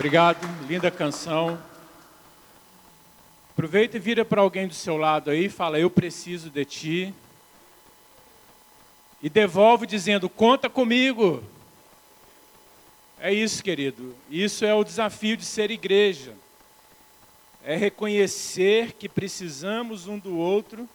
[0.00, 1.62] Obrigado, linda canção.
[3.52, 7.14] Aproveita e vira para alguém do seu lado aí fala: Eu preciso de ti.
[9.22, 11.44] E devolve dizendo: Conta comigo.
[13.18, 14.16] É isso, querido.
[14.30, 16.34] Isso é o desafio de ser igreja.
[17.62, 20.88] É reconhecer que precisamos um do outro,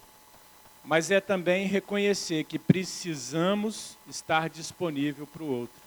[0.84, 5.85] mas é também reconhecer que precisamos estar disponível para o outro.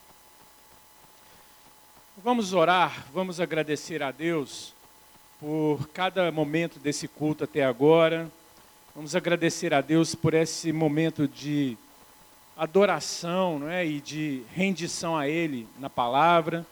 [2.21, 4.73] Vamos orar, vamos agradecer a Deus
[5.39, 8.29] por cada momento desse culto até agora.
[8.93, 11.77] Vamos agradecer a Deus por esse momento de
[12.57, 13.85] adoração não é?
[13.85, 16.65] e de rendição a Ele na palavra,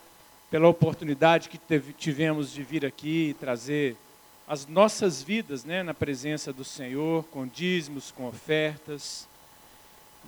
[0.52, 1.59] pela oportunidade que
[1.93, 3.95] tivemos de vir aqui e trazer
[4.45, 9.25] as nossas vidas né, na presença do Senhor, com dízimos, com ofertas.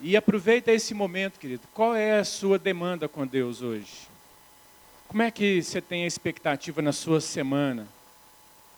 [0.01, 1.63] E aproveita esse momento, querido.
[1.73, 4.08] Qual é a sua demanda com Deus hoje?
[5.09, 7.87] Como é que você tem a expectativa na sua semana?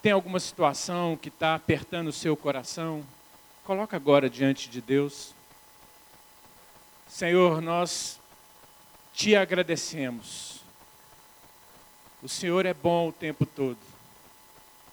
[0.01, 3.03] Tem alguma situação que está apertando o seu coração?
[3.65, 5.33] Coloca agora diante de Deus.
[7.05, 8.17] Senhor, nós
[9.13, 10.61] te agradecemos.
[12.23, 13.79] O Senhor é bom o tempo todo.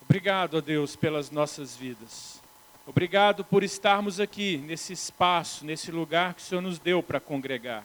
[0.03, 2.41] Obrigado, ó Deus, pelas nossas vidas.
[2.85, 7.85] Obrigado por estarmos aqui, nesse espaço, nesse lugar que o Senhor nos deu para congregar.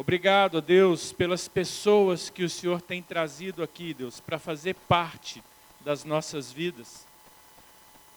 [0.00, 5.42] Obrigado, Deus, pelas pessoas que o Senhor tem trazido aqui, Deus, para fazer parte
[5.80, 7.04] das nossas vidas.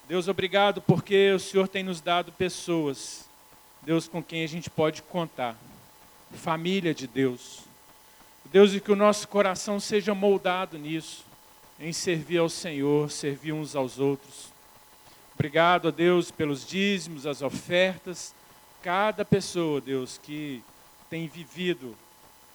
[0.08, 3.28] Deus, obrigado porque o Senhor tem nos dado pessoas,
[3.82, 5.58] Deus, com quem a gente pode contar.
[6.32, 7.62] Família de Deus.
[8.52, 11.26] Deus, e que o nosso coração seja moldado nisso,
[11.80, 14.54] em servir ao Senhor, servir uns aos outros.
[15.34, 18.36] Obrigado Deus pelos dízimos, as ofertas,
[18.84, 20.62] cada pessoa, Deus, que
[21.12, 21.94] tem vivido,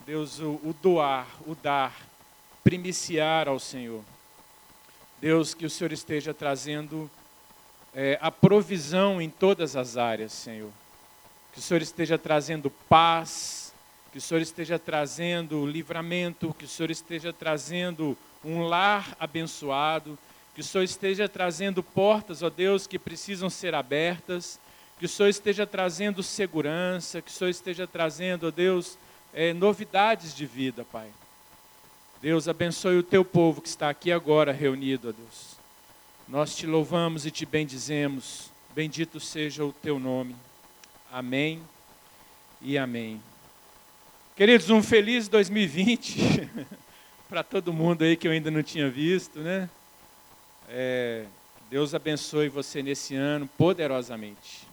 [0.03, 1.95] Deus, o, o doar, o dar,
[2.63, 4.03] primiciar ao Senhor.
[5.21, 7.07] Deus, que o Senhor esteja trazendo
[7.93, 10.71] é, a provisão em todas as áreas, Senhor.
[11.53, 13.71] Que o Senhor esteja trazendo paz,
[14.11, 20.17] que o Senhor esteja trazendo livramento, que o Senhor esteja trazendo um lar abençoado,
[20.55, 24.59] que o Senhor esteja trazendo portas, ó Deus, que precisam ser abertas,
[24.99, 28.97] que o Senhor esteja trazendo segurança, que o Senhor esteja trazendo, ó Deus,
[29.33, 31.09] é, novidades de vida, Pai.
[32.21, 35.55] Deus abençoe o teu povo que está aqui agora reunido, ó Deus.
[36.27, 38.49] Nós te louvamos e te bendizemos.
[38.73, 40.35] Bendito seja o teu nome.
[41.11, 41.61] Amém
[42.61, 43.21] e amém.
[44.35, 46.49] Queridos, um feliz 2020
[47.29, 49.69] para todo mundo aí que eu ainda não tinha visto, né?
[50.67, 51.25] É,
[51.69, 54.66] Deus abençoe você nesse ano poderosamente.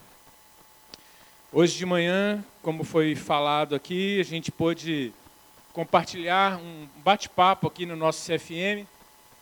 [1.57, 5.13] Hoje de manhã, como foi falado aqui, a gente pôde
[5.71, 8.85] compartilhar um bate-papo aqui no nosso CFM.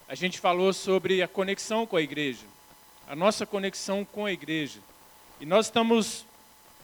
[0.08, 2.46] A gente falou sobre a conexão com a igreja,
[3.10, 4.80] a nossa conexão com a igreja.
[5.42, 6.24] E nós estamos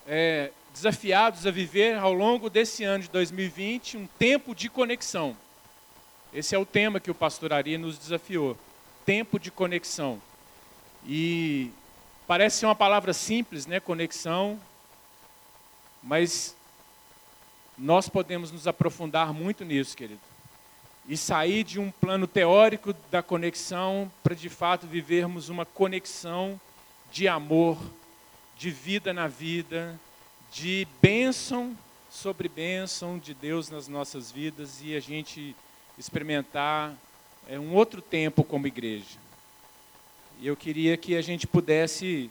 [0.07, 5.37] é, desafiados a viver ao longo desse ano de 2020 um tempo de conexão.
[6.33, 8.57] Esse é o tema que o pastor Ari nos desafiou.
[9.05, 10.19] Tempo de conexão.
[11.05, 11.69] E
[12.25, 13.79] parece ser uma palavra simples, né?
[13.79, 14.59] Conexão,
[16.01, 16.55] mas
[17.77, 20.19] nós podemos nos aprofundar muito nisso, querido.
[21.07, 26.59] E sair de um plano teórico da conexão para de fato vivermos uma conexão
[27.11, 27.77] de amor,
[28.57, 29.99] de vida na vida,
[30.51, 31.75] de bênção
[32.09, 35.55] sobre bênção de Deus nas nossas vidas e a gente
[35.97, 36.93] experimentar
[37.47, 39.17] é, um outro tempo como igreja.
[40.41, 42.29] E eu queria que a gente pudesse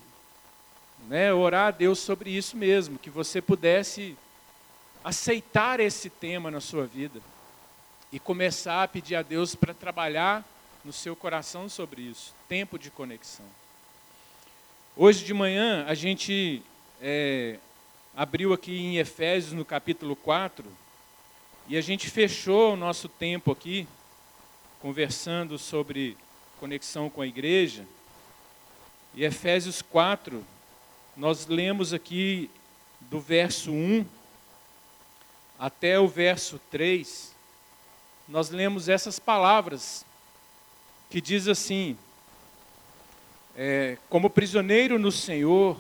[1.09, 4.17] né, orar a Deus sobre isso mesmo, que você pudesse
[5.03, 7.21] aceitar esse tema na sua vida
[8.13, 10.45] e começar a pedir a Deus para trabalhar
[10.85, 13.47] no seu coração sobre isso, tempo de conexão.
[14.95, 16.63] Hoje de manhã a gente
[17.01, 17.59] é,
[18.15, 20.65] abriu aqui em Efésios no capítulo 4
[21.69, 23.89] e a gente fechou o nosso tempo aqui
[24.79, 26.19] conversando sobre
[26.61, 27.87] conexão com a igreja.
[29.15, 30.45] E Efésios 4,
[31.19, 32.49] nós lemos aqui
[33.01, 34.07] do verso 1
[35.59, 37.35] até o verso 3,
[38.29, 40.07] nós lemos essas palavras
[41.11, 41.99] que diz assim:
[43.57, 45.77] é, como prisioneiro no Senhor,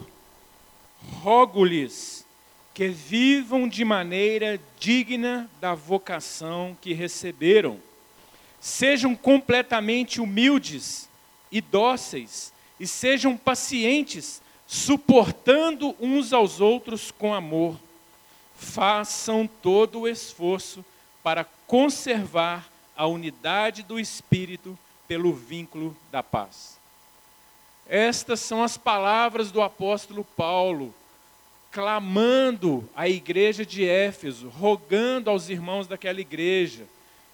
[1.22, 2.26] rogo-lhes
[2.74, 7.80] que vivam de maneira digna da vocação que receberam,
[8.60, 11.08] sejam completamente humildes
[11.52, 17.74] e dóceis, e sejam pacientes suportando uns aos outros com amor.
[18.54, 20.84] Façam todo o esforço
[21.22, 26.78] para conservar a unidade do Espírito pelo vínculo da paz.
[27.88, 30.94] Estas são as palavras do apóstolo Paulo,
[31.70, 36.84] clamando à igreja de Éfeso, rogando aos irmãos daquela igreja,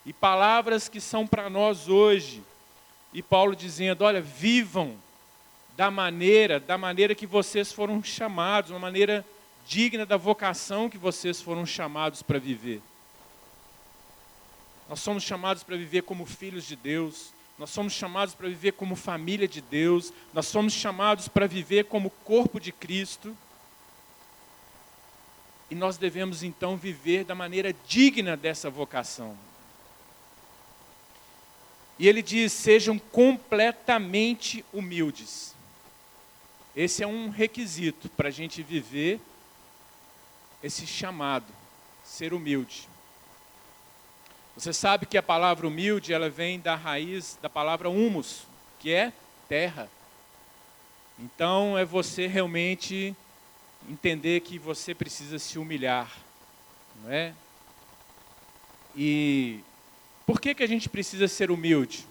[0.06, 2.44] e palavras que são para nós hoje.
[3.12, 4.96] E Paulo dizendo: olha, vivam
[5.76, 9.24] da maneira, da maneira que vocês foram chamados, uma maneira
[9.66, 12.80] digna da vocação que vocês foram chamados para viver.
[14.88, 18.94] Nós somos chamados para viver como filhos de Deus, nós somos chamados para viver como
[18.94, 23.36] família de Deus, nós somos chamados para viver como corpo de Cristo.
[25.70, 29.36] E nós devemos então viver da maneira digna dessa vocação.
[31.98, 35.53] E ele diz: sejam completamente humildes.
[36.76, 39.20] Esse é um requisito para a gente viver
[40.62, 41.46] esse chamado,
[42.02, 42.88] ser humilde.
[44.56, 48.46] Você sabe que a palavra humilde, ela vem da raiz da palavra humus,
[48.78, 49.12] que é
[49.48, 49.88] terra.
[51.18, 53.14] Então é você realmente
[53.88, 56.10] entender que você precisa se humilhar,
[57.02, 57.34] não é?
[58.96, 59.60] E
[60.26, 62.06] por que que a gente precisa ser humilde?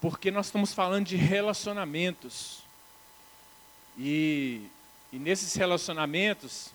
[0.00, 2.61] Porque nós estamos falando de relacionamentos.
[3.98, 4.68] E
[5.12, 6.70] e nesses relacionamentos,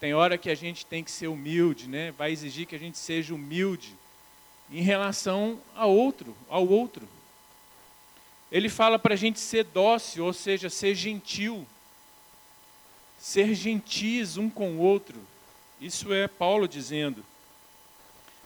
[0.00, 2.10] tem hora que a gente tem que ser humilde, né?
[2.12, 3.94] Vai exigir que a gente seja humilde
[4.70, 7.06] em relação ao outro, ao outro.
[8.50, 11.66] Ele fala para a gente ser dócil, ou seja, ser gentil.
[13.18, 15.20] Ser gentis um com o outro.
[15.78, 17.22] Isso é Paulo dizendo.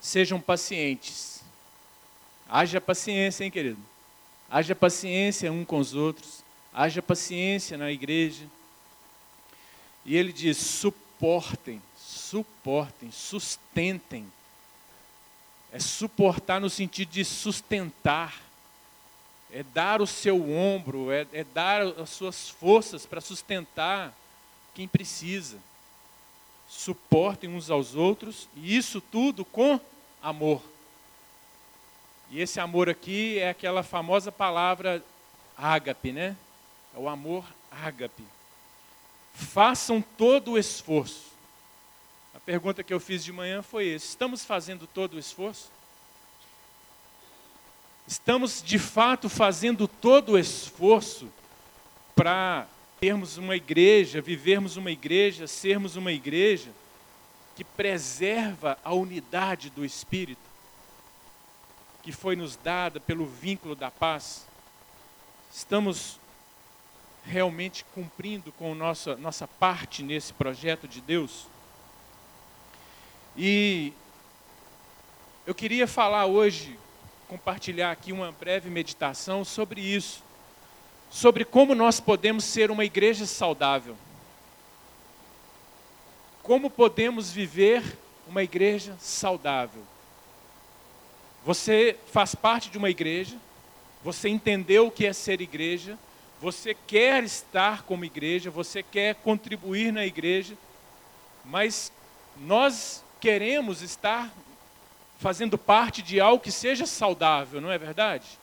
[0.01, 1.41] Sejam pacientes.
[2.49, 3.81] Haja paciência, hein, querido?
[4.51, 6.43] Haja paciência um com os outros.
[6.79, 8.47] Haja paciência na igreja.
[10.05, 14.31] E ele diz: suportem, suportem, sustentem.
[15.73, 18.41] É suportar no sentido de sustentar,
[19.51, 24.17] é dar o seu ombro, é, é dar as suas forças para sustentar
[24.73, 25.59] quem precisa.
[26.69, 29.81] Suportem uns aos outros, e isso tudo com
[30.23, 30.63] amor.
[32.31, 35.05] E esse amor aqui é aquela famosa palavra
[35.57, 36.37] ágape, né?
[36.99, 38.25] O amor ágape
[39.33, 41.29] façam todo o esforço.
[42.35, 45.71] A pergunta que eu fiz de manhã foi essa: estamos fazendo todo o esforço?
[48.05, 51.29] Estamos de fato fazendo todo o esforço
[52.17, 52.67] para
[52.99, 56.73] termos uma igreja, vivermos uma igreja, sermos uma igreja
[57.55, 60.41] que preserva a unidade do Espírito,
[62.03, 64.47] que foi nos dada pelo vínculo da paz?
[65.55, 66.18] Estamos
[67.29, 71.47] realmente cumprindo com nossa, nossa parte nesse projeto de Deus.
[73.37, 73.93] E
[75.47, 76.79] eu queria falar hoje,
[77.29, 80.23] compartilhar aqui uma breve meditação sobre isso,
[81.11, 83.97] sobre como nós podemos ser uma igreja saudável.
[86.43, 87.83] Como podemos viver
[88.27, 89.83] uma igreja saudável.
[91.45, 93.37] Você faz parte de uma igreja,
[94.03, 95.99] você entendeu o que é ser igreja,
[96.41, 100.57] você quer estar como igreja, você quer contribuir na igreja,
[101.45, 101.93] mas
[102.37, 104.33] nós queremos estar
[105.19, 108.39] fazendo parte de algo que seja saudável, não é verdade?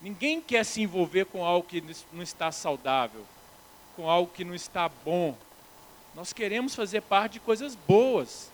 [0.00, 3.24] Ninguém quer se envolver com algo que não está saudável,
[3.94, 5.36] com algo que não está bom.
[6.14, 8.50] Nós queremos fazer parte de coisas boas.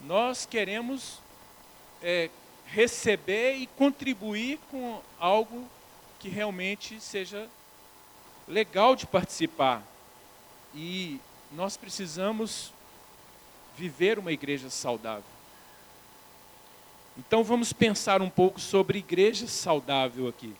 [0.00, 1.20] Nós queremos
[2.02, 2.30] é,
[2.66, 5.68] receber e contribuir com algo
[6.18, 7.48] que realmente seja
[8.46, 9.82] legal de participar.
[10.74, 11.20] E
[11.52, 12.72] nós precisamos
[13.76, 15.24] viver uma igreja saudável.
[17.16, 20.54] Então vamos pensar um pouco sobre igreja saudável aqui.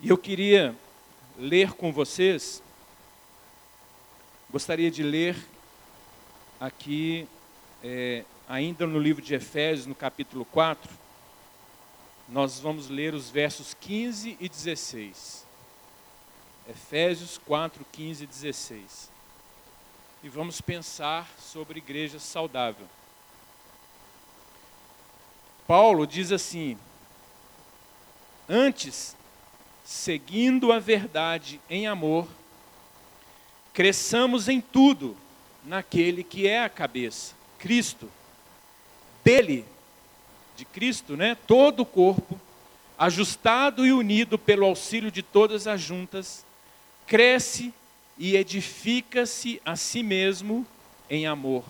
[0.00, 0.74] E eu queria
[1.38, 2.62] ler com vocês,
[4.50, 5.36] gostaria de ler
[6.60, 7.26] aqui,
[7.82, 10.90] é, ainda no livro de Efésios, no capítulo 4,
[12.28, 15.41] nós vamos ler os versos 15 e 16.
[16.68, 19.10] Efésios 4, 15 e 16.
[20.22, 22.86] E vamos pensar sobre igreja saudável.
[25.66, 26.78] Paulo diz assim:
[28.48, 29.16] Antes,
[29.84, 32.28] seguindo a verdade em amor,
[33.72, 35.16] cresçamos em tudo
[35.64, 38.08] naquele que é a cabeça, Cristo.
[39.24, 39.64] Dele,
[40.56, 41.36] de Cristo, né?
[41.46, 42.40] Todo o corpo,
[42.98, 46.44] ajustado e unido pelo auxílio de todas as juntas,
[47.06, 47.72] cresce
[48.18, 50.66] e edifica-se a si mesmo
[51.08, 51.64] em amor,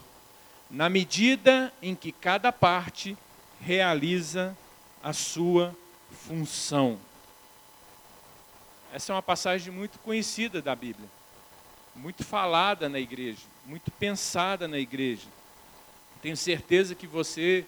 [0.71, 3.17] na medida em que cada parte
[3.61, 4.57] realiza
[5.03, 5.77] a sua
[6.27, 6.99] função.
[8.93, 11.09] Essa é uma passagem muito conhecida da Bíblia,
[11.97, 15.27] muito falada na igreja, muito pensada na igreja.
[16.21, 17.65] Tenho certeza que você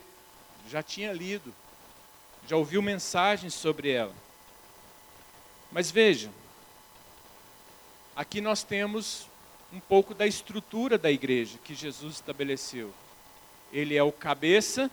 [0.70, 1.54] já tinha lido,
[2.46, 4.14] já ouviu mensagens sobre ela.
[5.72, 6.30] Mas veja,
[8.14, 9.26] aqui nós temos
[9.72, 12.92] um pouco da estrutura da igreja que Jesus estabeleceu.
[13.72, 14.90] Ele é o cabeça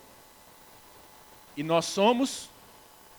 [1.56, 2.50] e nós somos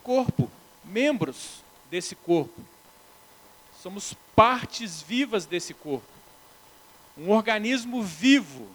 [0.03, 0.51] corpo,
[0.85, 2.61] membros desse corpo.
[3.81, 6.07] Somos partes vivas desse corpo.
[7.17, 8.69] Um organismo vivo.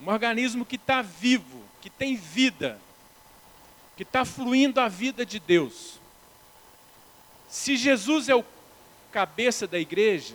[0.00, 2.80] Um organismo que está vivo, que tem vida,
[3.96, 6.00] que está fluindo a vida de Deus.
[7.48, 8.44] Se Jesus é o
[9.12, 10.34] cabeça da igreja,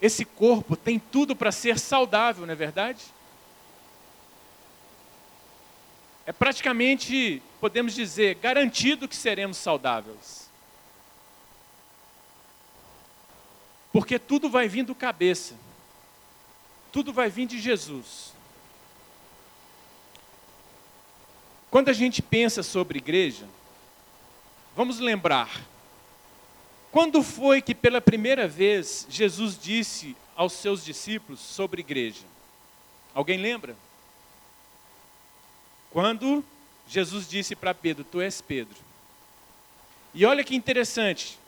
[0.00, 3.02] esse corpo tem tudo para ser saudável, não é verdade?
[6.24, 10.48] É praticamente, podemos dizer, garantido que seremos saudáveis.
[13.92, 15.54] Porque tudo vai vir do cabeça.
[16.90, 18.32] Tudo vai vir de Jesus.
[21.70, 23.46] Quando a gente pensa sobre igreja,
[24.76, 25.48] vamos lembrar
[26.92, 32.22] quando foi que pela primeira vez Jesus disse aos seus discípulos sobre igreja?
[33.14, 33.74] Alguém lembra?
[35.90, 36.44] Quando
[36.86, 38.76] Jesus disse para Pedro: Tu és Pedro.
[40.12, 41.38] E olha que interessante,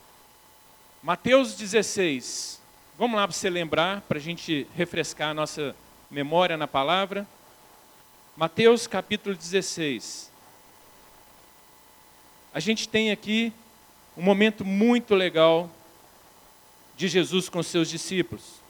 [1.03, 2.59] Mateus 16.
[2.97, 5.77] Vamos lá para você lembrar, para a gente refrescar a nossa
[6.11, 7.29] memória na palavra.
[8.35, 10.31] Mateus capítulo 16.
[12.55, 13.53] A gente tem aqui
[14.17, 15.69] um momento muito legal
[16.97, 18.63] de Jesus com seus discípulos.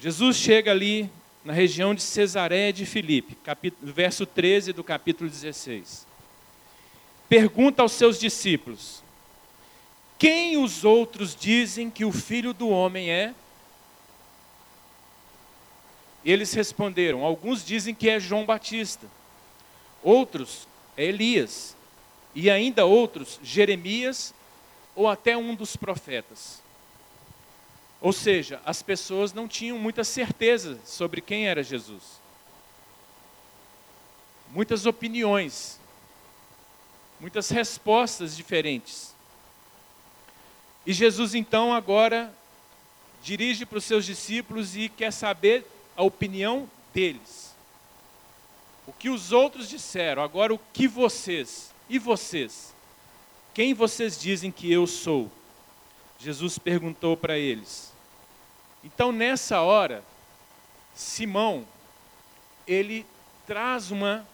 [0.00, 1.08] Jesus chega ali
[1.44, 6.04] na região de Cesaré de Filipe, capítulo, verso 13 do capítulo 16.
[7.28, 9.02] Pergunta aos seus discípulos:
[10.18, 13.32] Quem os outros dizem que o filho do homem é?
[16.24, 19.06] Eles responderam: Alguns dizem que é João Batista,
[20.02, 20.66] outros
[20.96, 21.75] é Elias
[22.36, 24.34] e ainda outros, Jeremias
[24.94, 26.62] ou até um dos profetas.
[27.98, 32.20] Ou seja, as pessoas não tinham muita certeza sobre quem era Jesus.
[34.50, 35.80] Muitas opiniões,
[37.18, 39.14] muitas respostas diferentes.
[40.84, 42.30] E Jesus então agora
[43.22, 45.66] dirige para os seus discípulos e quer saber
[45.96, 47.56] a opinião deles.
[48.86, 52.74] O que os outros disseram, agora o que vocês e vocês?
[53.54, 55.30] Quem vocês dizem que eu sou?
[56.18, 57.92] Jesus perguntou para eles.
[58.82, 60.04] Então, nessa hora,
[60.94, 61.66] Simão,
[62.66, 63.06] ele
[63.46, 64.26] traz uma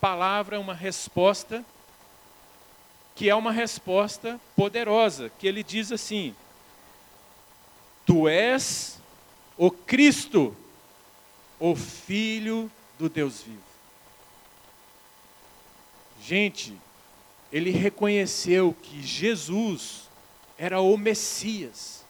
[0.00, 1.64] palavra, uma resposta,
[3.14, 6.34] que é uma resposta poderosa, que ele diz assim:
[8.04, 9.00] Tu és
[9.56, 10.56] o Cristo,
[11.58, 13.62] o Filho do Deus vivo.
[16.20, 16.76] Gente,
[17.52, 20.08] ele reconheceu que Jesus
[20.58, 22.04] era o Messias.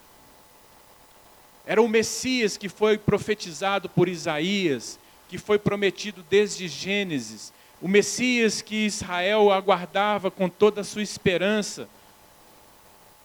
[1.67, 7.53] Era o Messias que foi profetizado por Isaías, que foi prometido desde Gênesis.
[7.83, 11.89] O Messias que Israel aguardava com toda a sua esperança,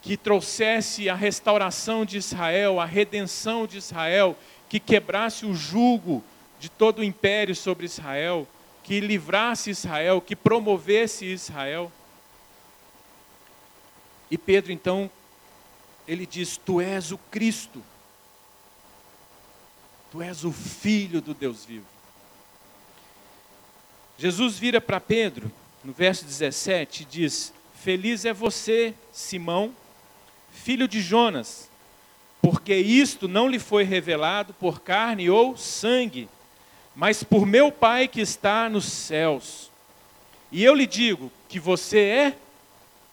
[0.02, 4.36] que trouxesse a restauração de Israel, a redenção de Israel,
[4.68, 6.24] que quebrasse o jugo
[6.58, 8.46] de todo o império sobre Israel,
[8.82, 11.90] que livrasse Israel, que promovesse Israel.
[14.32, 15.10] E Pedro então,
[16.08, 17.84] ele diz: Tu és o Cristo,
[20.10, 21.84] Tu és o Filho do Deus vivo.
[24.16, 25.52] Jesus vira para Pedro,
[25.84, 29.76] no verso 17, e diz: Feliz é você, Simão,
[30.50, 31.68] filho de Jonas,
[32.40, 36.26] porque isto não lhe foi revelado por carne ou sangue,
[36.96, 39.70] mas por meu Pai que está nos céus.
[40.50, 42.38] E eu lhe digo que você é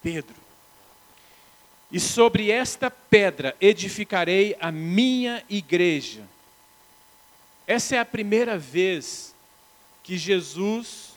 [0.02, 0.39] Pedro
[1.92, 6.24] e sobre esta pedra edificarei a minha igreja.
[7.66, 9.34] Essa é a primeira vez
[10.04, 11.14] que Jesus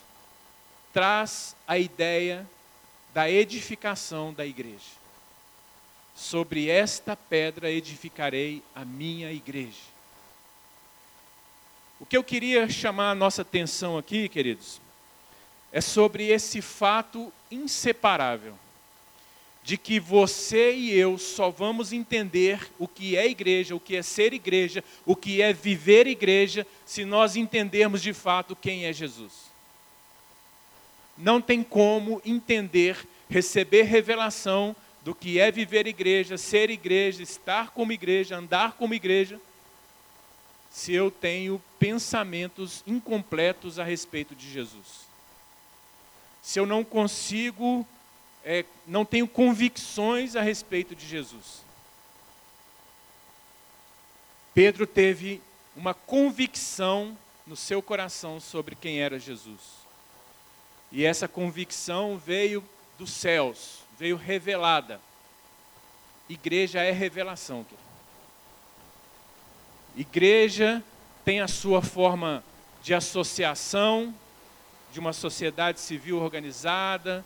[0.91, 2.47] traz a ideia
[3.13, 5.03] da edificação da igreja.
[6.15, 9.93] Sobre esta pedra edificarei a minha igreja.
[11.99, 14.81] O que eu queria chamar a nossa atenção aqui, queridos,
[15.71, 18.55] é sobre esse fato inseparável
[19.63, 24.01] de que você e eu só vamos entender o que é igreja, o que é
[24.01, 29.31] ser igreja, o que é viver igreja, se nós entendermos de fato quem é Jesus.
[31.17, 37.93] Não tem como entender, receber revelação do que é viver igreja, ser igreja, estar como
[37.93, 39.39] igreja, andar como igreja,
[40.69, 45.07] se eu tenho pensamentos incompletos a respeito de Jesus.
[46.41, 47.87] Se eu não consigo
[48.43, 51.61] é, não tenho convicções a respeito de Jesus.
[54.53, 55.41] Pedro teve
[55.75, 59.83] uma convicção no seu coração sobre quem era Jesus.
[60.91, 62.63] E essa convicção veio
[62.99, 65.01] dos céus, veio revelada.
[66.29, 67.65] Igreja é revelação.
[69.95, 70.83] Igreja
[71.25, 72.43] tem a sua forma
[72.81, 74.13] de associação,
[74.91, 77.25] de uma sociedade civil organizada,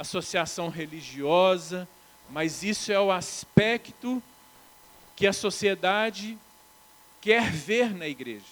[0.00, 1.86] associação religiosa,
[2.30, 4.22] mas isso é o aspecto
[5.14, 6.38] que a sociedade
[7.20, 8.46] quer ver na igreja.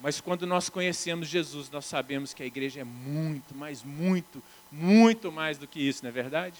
[0.00, 5.30] Mas quando nós conhecemos Jesus, nós sabemos que a igreja é muito, mas muito, muito
[5.30, 6.58] mais do que isso, não é verdade?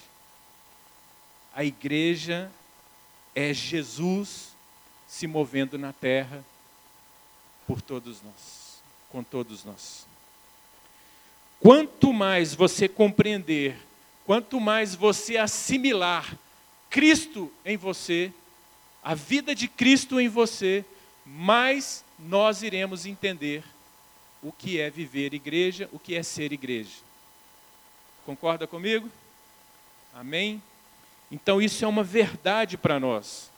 [1.53, 2.51] A igreja
[3.35, 4.55] é Jesus
[5.09, 6.45] se movendo na terra
[7.67, 8.81] por todos nós,
[9.11, 10.07] com todos nós.
[11.61, 13.77] Quanto mais você compreender,
[14.27, 16.37] quanto mais você assimilar
[16.91, 18.33] Cristo em você,
[19.03, 20.85] a vida de Cristo em você,
[21.25, 23.65] mais nós iremos entender
[24.43, 26.91] o que é viver igreja, o que é ser igreja.
[28.25, 29.11] Concorda comigo?
[30.15, 30.63] Amém?
[31.31, 33.51] Então isso é uma verdade para nós.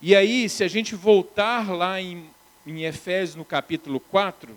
[0.00, 2.28] E aí, se a gente voltar lá em,
[2.66, 4.54] em Efésios no capítulo 4,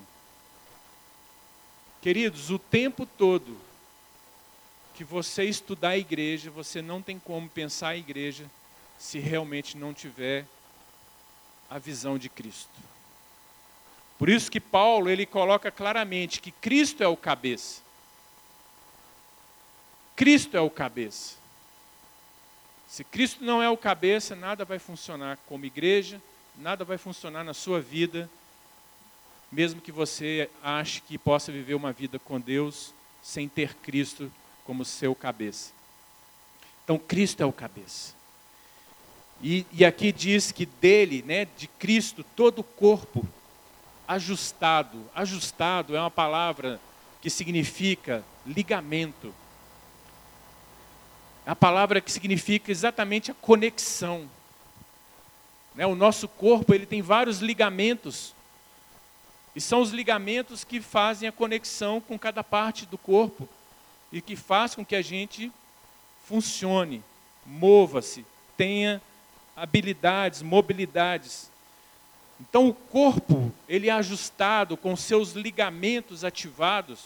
[2.05, 3.57] Queridos, o tempo todo
[4.93, 8.45] que você estudar a igreja, você não tem como pensar a igreja
[8.95, 10.45] se realmente não tiver
[11.67, 12.69] a visão de Cristo.
[14.19, 17.81] Por isso que Paulo ele coloca claramente que Cristo é o cabeça.
[20.15, 21.37] Cristo é o cabeça.
[22.87, 26.21] Se Cristo não é o cabeça, nada vai funcionar como igreja,
[26.55, 28.29] nada vai funcionar na sua vida
[29.55, 34.29] mesmo que você ache que possa viver uma vida com Deus sem ter Cristo
[34.65, 35.71] como seu cabeça.
[36.83, 38.13] Então, Cristo é o cabeça.
[39.41, 43.25] E, e aqui diz que dele, né, de Cristo, todo o corpo
[44.05, 45.09] ajustado.
[45.15, 46.77] Ajustado é uma palavra
[47.21, 49.33] que significa ligamento.
[51.45, 54.29] É a palavra que significa exatamente a conexão.
[55.73, 58.35] Né, o nosso corpo ele tem vários ligamentos
[59.55, 63.47] e são os ligamentos que fazem a conexão com cada parte do corpo
[64.11, 65.51] e que faz com que a gente
[66.25, 67.01] funcione,
[67.45, 68.25] mova-se,
[68.57, 69.01] tenha
[69.55, 71.49] habilidades, mobilidades.
[72.39, 77.05] Então o corpo, ele é ajustado com seus ligamentos ativados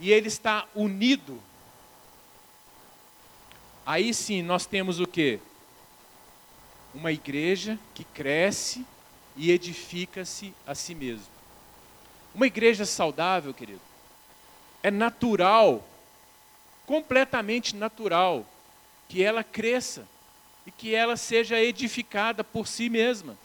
[0.00, 1.40] e ele está unido.
[3.84, 5.38] Aí sim nós temos o que?
[6.92, 8.84] Uma igreja que cresce
[9.36, 11.35] e edifica-se a si mesmo.
[12.36, 13.80] Uma igreja saudável, querido,
[14.82, 15.82] é natural,
[16.84, 18.44] completamente natural,
[19.08, 20.06] que ela cresça
[20.66, 23.38] e que ela seja edificada por si mesma.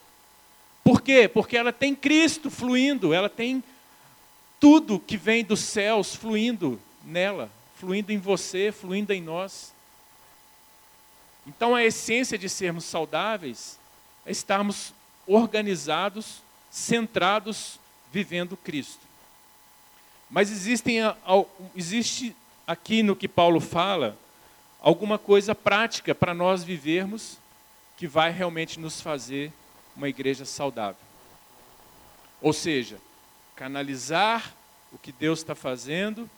[0.84, 1.30] Por quê?
[1.30, 3.63] Porque ela tem Cristo fluindo, ela tem
[4.60, 9.73] tudo que vem dos céus fluindo nela, fluindo em você, fluindo em nós.
[11.47, 13.80] Então a essência de sermos saudáveis
[14.25, 14.93] é estarmos
[15.25, 17.80] organizados, centrados
[18.12, 19.02] vivendo Cristo.
[20.30, 20.97] Mas existem,
[21.76, 24.17] existe aqui no que Paulo fala
[24.80, 27.38] alguma coisa prática para nós vivermos
[27.97, 29.52] que vai realmente nos fazer
[29.95, 31.02] uma igreja saudável.
[32.41, 32.97] Ou seja,
[33.56, 34.54] canalizar
[34.91, 36.30] o que Deus está fazendo,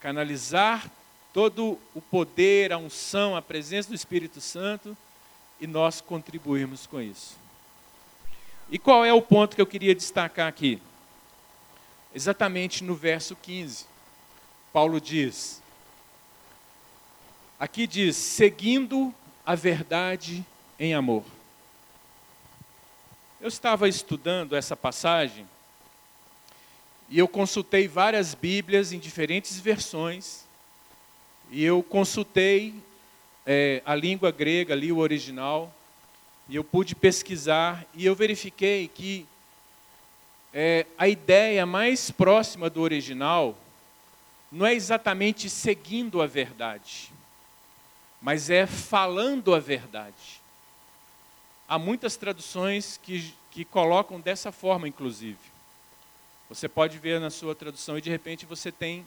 [0.00, 0.90] canalizar
[1.32, 4.96] todo o poder, a unção, a presença do Espírito Santo
[5.60, 7.36] e nós contribuirmos com isso.
[8.70, 10.80] E qual é o ponto que eu queria destacar aqui?
[12.14, 13.86] Exatamente no verso 15.
[14.72, 15.62] Paulo diz:
[17.58, 20.44] aqui diz, seguindo a verdade
[20.78, 21.24] em amor.
[23.40, 25.46] Eu estava estudando essa passagem
[27.08, 30.44] e eu consultei várias Bíblias em diferentes versões
[31.50, 32.74] e eu consultei
[33.44, 35.74] é, a língua grega ali, o original,
[36.48, 39.26] e eu pude pesquisar e eu verifiquei que
[40.52, 43.56] é, a ideia mais próxima do original
[44.50, 47.12] não é exatamente seguindo a verdade,
[48.20, 50.40] mas é falando a verdade.
[51.68, 55.38] Há muitas traduções que, que colocam dessa forma, inclusive.
[56.48, 59.06] Você pode ver na sua tradução e de repente você tem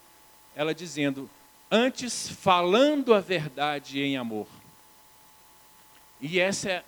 [0.56, 1.30] ela dizendo:
[1.70, 4.48] antes falando a verdade em amor.
[6.22, 6.84] E essa é,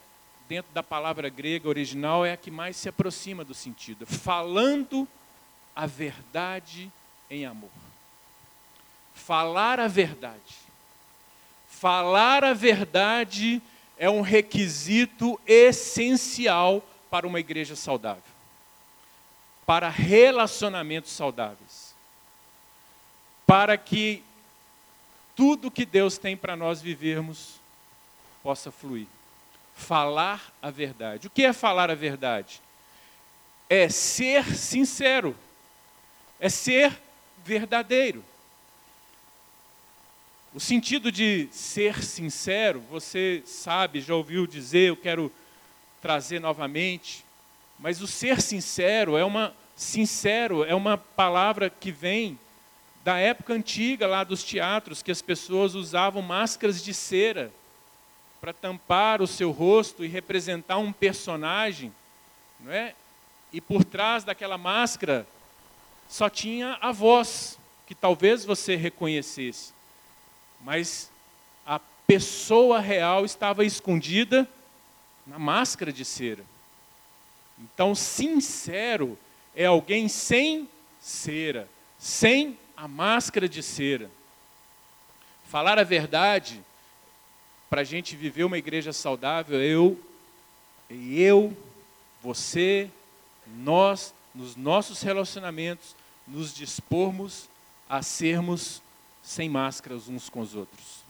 [0.48, 4.06] dentro da palavra grega original, é a que mais se aproxima do sentido.
[4.06, 5.08] Falando
[5.76, 6.92] a verdade
[7.30, 7.70] em amor.
[9.14, 10.66] Falar a verdade.
[11.68, 13.62] Falar a verdade
[13.98, 18.24] é um requisito essencial para uma igreja saudável,
[19.66, 21.96] para relacionamentos saudáveis,
[23.48, 24.24] para que
[25.36, 27.56] tudo que Deus tem para nós vivermos
[28.44, 29.08] possa fluir
[29.76, 31.28] falar a verdade.
[31.28, 32.62] O que é falar a verdade?
[33.70, 35.36] É ser sincero,
[36.40, 36.98] é ser
[37.44, 38.24] verdadeiro.
[40.54, 45.32] O sentido de ser sincero, você sabe, já ouviu dizer, eu quero
[46.02, 47.26] trazer novamente,
[47.78, 52.40] mas o ser sincero é uma sincero é uma palavra que vem
[53.04, 57.52] da época antiga lá dos teatros que as pessoas usavam máscaras de cera
[58.46, 61.92] para tampar o seu rosto e representar um personagem,
[62.60, 62.94] não é?
[63.52, 65.26] E por trás daquela máscara
[66.08, 69.74] só tinha a voz, que talvez você reconhecesse.
[70.62, 71.10] Mas
[71.66, 74.48] a pessoa real estava escondida
[75.26, 76.44] na máscara de cera.
[77.58, 79.18] Então, sincero
[79.56, 80.70] é alguém sem
[81.02, 84.08] cera, sem a máscara de cera.
[85.50, 86.64] Falar a verdade
[87.76, 90.00] para a gente viver uma igreja saudável, eu,
[90.90, 91.54] eu,
[92.22, 92.90] você,
[93.58, 95.94] nós, nos nossos relacionamentos,
[96.26, 97.50] nos dispormos
[97.90, 98.82] a sermos
[99.22, 101.04] sem máscaras uns com os outros.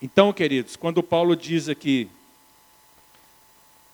[0.00, 2.08] Então, queridos, quando Paulo diz aqui,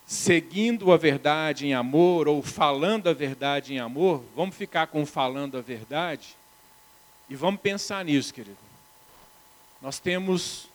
[0.07, 5.57] seguindo a verdade em amor, ou falando a verdade em amor, vamos ficar com falando
[5.57, 6.37] a verdade,
[7.33, 8.59] e vamos pensar nisso, querido.
[9.81, 10.68] Nós temos,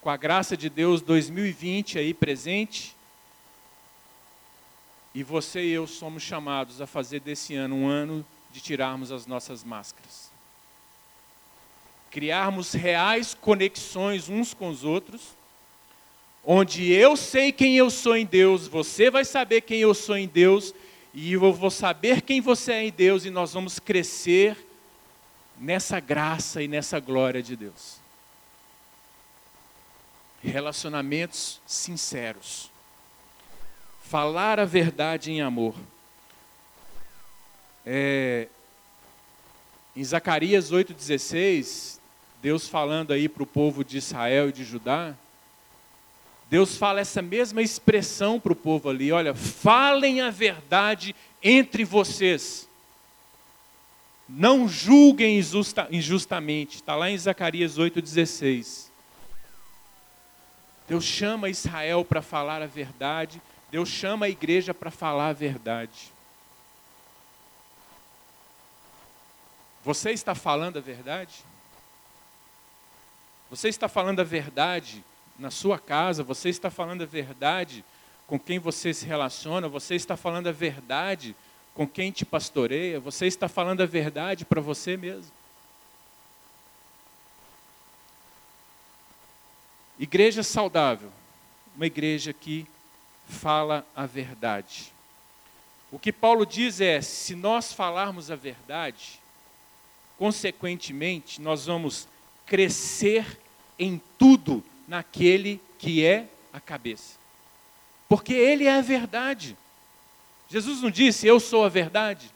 [0.00, 2.94] com a graça de Deus, 2020 aí presente.
[5.12, 9.26] E você e eu somos chamados a fazer desse ano um ano de tirarmos as
[9.26, 10.30] nossas máscaras.
[12.12, 15.30] Criarmos reais conexões uns com os outros,
[16.44, 20.28] onde eu sei quem eu sou em Deus, você vai saber quem eu sou em
[20.28, 20.72] Deus,
[21.12, 24.56] e eu vou saber quem você é em Deus, e nós vamos crescer
[25.58, 27.98] nessa graça e nessa glória de Deus.
[30.42, 32.70] Relacionamentos sinceros.
[34.02, 35.74] Falar a verdade em amor.
[37.86, 38.48] É,
[39.96, 41.98] em Zacarias 8,16,
[42.42, 45.14] Deus falando aí para o povo de Israel e de Judá,
[46.50, 52.68] Deus fala essa mesma expressão para o povo ali: olha, falem a verdade entre vocês.
[54.28, 56.76] Não julguem injusta, injustamente.
[56.76, 58.88] Está lá em Zacarias 8,16.
[60.88, 63.40] Deus chama Israel para falar a verdade.
[63.70, 66.12] Deus chama a igreja para falar a verdade.
[69.84, 71.44] Você está falando a verdade?
[73.50, 75.04] Você está falando a verdade
[75.38, 76.22] na sua casa?
[76.22, 77.84] Você está falando a verdade
[78.26, 79.68] com quem você se relaciona?
[79.68, 81.36] Você está falando a verdade
[81.74, 85.32] com quem te pastoreia, você está falando a verdade para você mesmo.
[89.98, 91.10] Igreja saudável,
[91.76, 92.66] uma igreja que
[93.28, 94.92] fala a verdade.
[95.90, 99.20] O que Paulo diz é: se nós falarmos a verdade,
[100.16, 102.06] consequentemente, nós vamos
[102.46, 103.40] crescer
[103.78, 107.16] em tudo naquele que é a cabeça.
[108.08, 109.56] Porque ele é a verdade.
[110.48, 112.30] Jesus não disse, eu sou a verdade?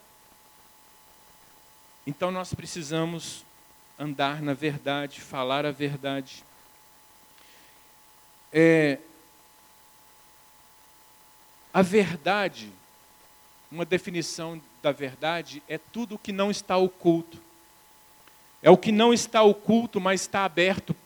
[2.07, 3.45] Então nós precisamos
[3.99, 6.43] andar na verdade, falar a verdade.
[8.53, 8.99] É,
[11.73, 12.73] a verdade,
[13.71, 17.39] uma definição da verdade, é tudo o que não está oculto.
[18.63, 20.97] É o que não está oculto, mas está aberto,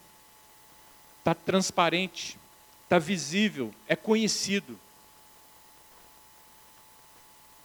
[1.18, 2.38] está transparente,
[2.84, 4.78] está visível, é conhecido.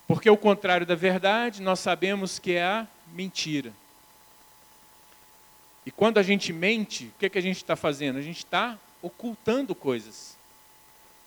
[0.08, 3.74] Porque o contrário da verdade, nós sabemos que é a mentira.
[5.84, 8.18] E quando a gente mente, o que, é que a gente está fazendo?
[8.18, 10.34] A gente está ocultando coisas.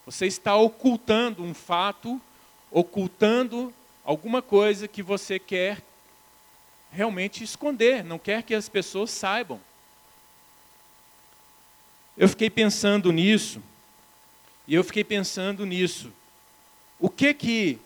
[0.03, 2.19] Você está ocultando um fato,
[2.71, 3.71] ocultando
[4.03, 5.79] alguma coisa que você quer
[6.91, 9.61] realmente esconder, não quer que as pessoas saibam.
[12.17, 13.61] Eu fiquei pensando nisso,
[14.67, 16.11] e eu fiquei pensando nisso.
[16.99, 17.79] O que que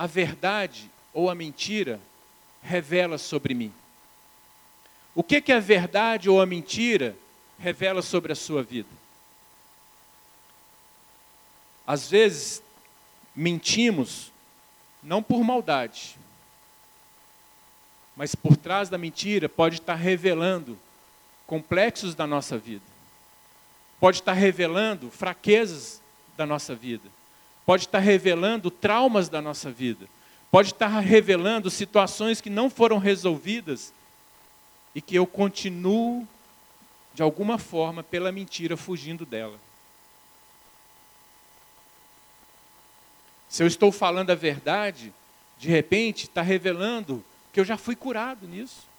[0.00, 2.00] a verdade ou a mentira
[2.62, 3.70] revela sobre mim?
[5.14, 7.14] O que que a verdade ou a mentira
[7.58, 8.88] revela sobre a sua vida?
[11.86, 12.62] Às vezes
[13.36, 14.32] mentimos
[15.02, 16.16] não por maldade,
[18.16, 20.78] mas por trás da mentira pode estar revelando
[21.46, 22.86] complexos da nossa vida,
[24.00, 26.00] pode estar revelando fraquezas
[26.38, 27.06] da nossa vida,
[27.64, 30.06] pode estar revelando traumas da nossa vida,
[30.50, 33.92] pode estar revelando situações que não foram resolvidas
[34.94, 36.26] e que eu continuo,
[37.14, 39.58] de alguma forma, pela mentira, fugindo dela.
[43.48, 45.12] Se eu estou falando a verdade,
[45.58, 48.89] de repente está revelando que eu já fui curado nisso.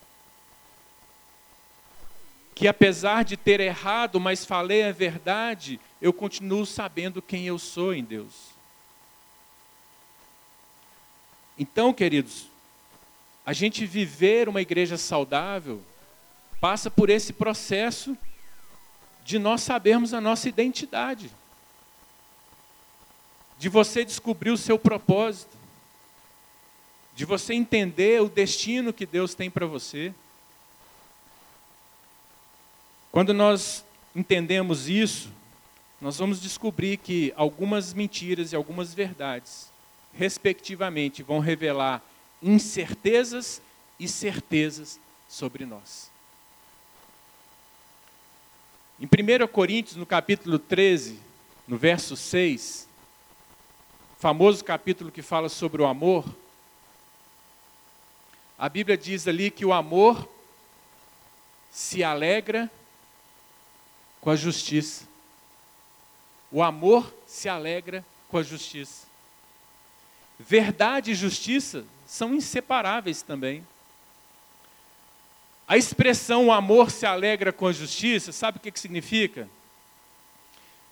[2.53, 7.93] Que apesar de ter errado, mas falei a verdade, eu continuo sabendo quem eu sou
[7.93, 8.51] em Deus.
[11.57, 12.47] Então, queridos,
[13.45, 15.81] a gente viver uma igreja saudável
[16.59, 18.17] passa por esse processo
[19.23, 21.31] de nós sabermos a nossa identidade
[23.61, 25.55] de você descobrir o seu propósito,
[27.15, 30.11] de você entender o destino que Deus tem para você.
[33.11, 33.83] Quando nós
[34.15, 35.29] entendemos isso,
[35.99, 39.69] nós vamos descobrir que algumas mentiras e algumas verdades,
[40.13, 42.01] respectivamente, vão revelar
[42.41, 43.61] incertezas
[43.99, 44.97] e certezas
[45.27, 46.09] sobre nós.
[48.97, 51.19] Em 1 Coríntios, no capítulo 13,
[51.67, 52.87] no verso 6,
[54.19, 56.25] famoso capítulo que fala sobre o amor,
[58.57, 60.29] a Bíblia diz ali que o amor
[61.69, 62.71] se alegra
[64.21, 65.05] com a justiça.
[66.51, 69.07] O amor se alegra com a justiça.
[70.39, 73.65] Verdade e justiça são inseparáveis também.
[75.67, 79.47] A expressão o amor se alegra com a justiça, sabe o que, que significa?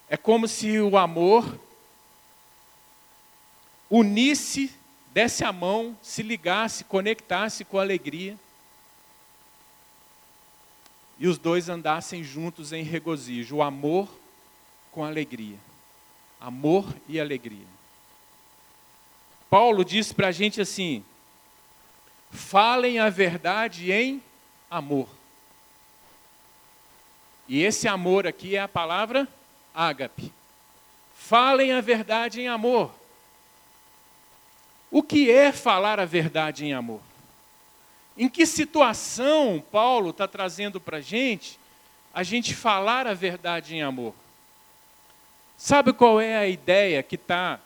[0.09, 1.59] É como se o amor
[3.89, 4.71] unisse,
[5.11, 8.37] desse a mão, se ligasse, conectasse com alegria.
[11.19, 14.09] E os dois andassem juntos em regozijo, o amor
[14.91, 15.57] com alegria.
[16.39, 17.67] Amor e alegria.
[19.49, 21.03] Paulo diz para a gente assim:
[22.31, 24.23] falem a verdade em
[24.71, 25.09] amor.
[27.47, 29.27] E esse amor aqui é a palavra
[29.73, 30.31] ágape.
[31.15, 32.93] Falem a verdade em amor.
[34.91, 37.01] O que é falar a verdade em amor?
[38.19, 41.57] Em que situação Paulo está trazendo para a gente
[42.13, 44.13] a gente falar a verdade em amor?
[45.57, 47.61] Sabe qual é a ideia que está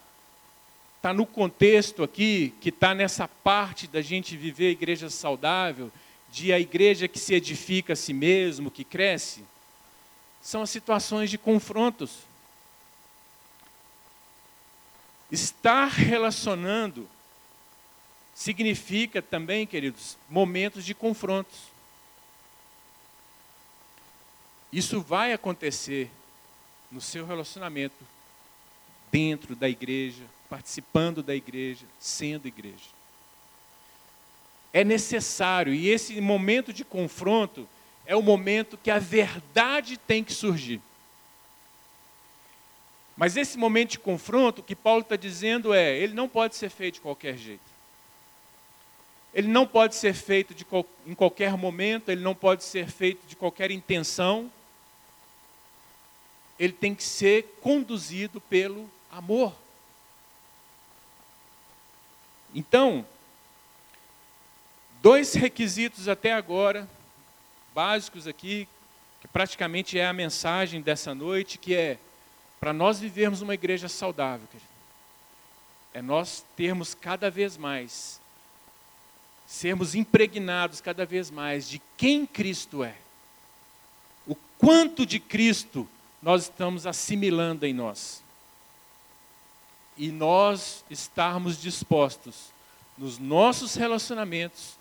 [1.02, 5.92] tá no contexto aqui, que está nessa parte da gente viver a igreja saudável,
[6.30, 9.44] de a igreja que se edifica a si mesmo, que cresce?
[10.39, 12.20] São as situações de confrontos.
[15.32, 17.10] Estar relacionando
[18.34, 21.72] significa também, queridos, momentos de confrontos.
[24.72, 26.10] Isso vai acontecer
[26.91, 27.96] no seu relacionamento
[29.12, 32.89] dentro da igreja, participando da igreja, sendo igreja.
[34.72, 37.67] É necessário, e esse momento de confronto
[38.06, 40.82] é o momento que a verdade tem que surgir.
[43.15, 46.69] Mas esse momento de confronto, o que Paulo está dizendo é: ele não pode ser
[46.69, 47.72] feito de qualquer jeito.
[49.34, 50.65] Ele não pode ser feito de,
[51.08, 54.52] em qualquer momento, ele não pode ser feito de qualquer intenção.
[56.60, 59.54] Ele tem que ser conduzido pelo amor.
[62.54, 63.04] Então,
[65.02, 66.88] dois requisitos até agora,
[67.74, 68.67] básicos aqui,
[69.19, 71.98] que praticamente é a mensagem dessa noite, que é
[72.60, 74.48] para nós vivermos uma igreja saudável,
[75.91, 78.22] é nós termos cada vez mais
[79.54, 82.96] sermos impregnados cada vez mais de quem Cristo é.
[84.26, 85.88] O quanto de Cristo
[86.24, 88.24] nós estamos assimilando em nós.
[89.96, 92.48] E nós estarmos dispostos
[92.98, 94.76] nos nossos relacionamentos,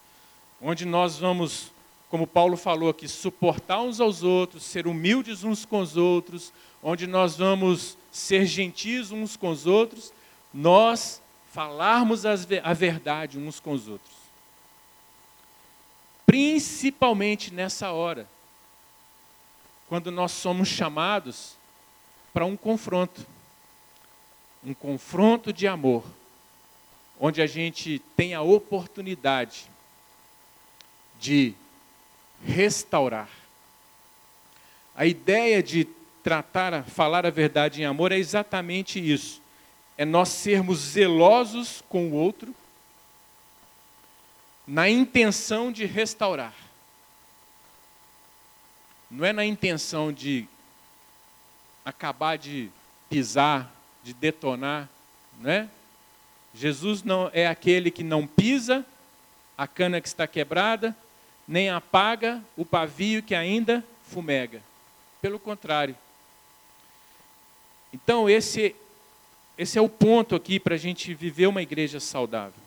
[0.59, 1.71] onde nós vamos,
[2.09, 6.51] como Paulo falou aqui, suportar uns aos outros, ser humildes uns com os outros,
[6.83, 10.15] onde nós vamos ser gentis uns com os outros,
[10.53, 11.21] nós
[11.53, 14.22] falarmos a verdade uns com os outros.
[16.33, 18.27] Principalmente nessa hora,
[19.87, 21.57] quando nós somos chamados
[22.33, 23.27] para um confronto
[24.65, 26.03] um confronto de amor,
[27.21, 29.67] onde a gente tem a oportunidade
[31.21, 31.53] de
[32.43, 33.29] restaurar.
[34.97, 35.85] A ideia de
[36.23, 39.43] tratar, falar a verdade em amor é exatamente isso.
[39.99, 42.55] É nós sermos zelosos com o outro,
[44.73, 46.55] na intenção de restaurar.
[49.11, 50.49] Não é na intenção de
[51.85, 52.71] acabar de
[53.11, 53.71] pisar,
[54.03, 54.89] de detonar,
[55.39, 55.69] né?
[56.55, 58.83] Jesus não é aquele que não pisa
[59.59, 60.97] a cana que está quebrada,
[61.47, 64.63] nem apaga o pavio que ainda fumega.
[65.21, 65.95] Pelo contrário.
[67.93, 68.75] Então, esse,
[69.59, 72.62] esse é o ponto aqui para a gente viver uma igreja saudável.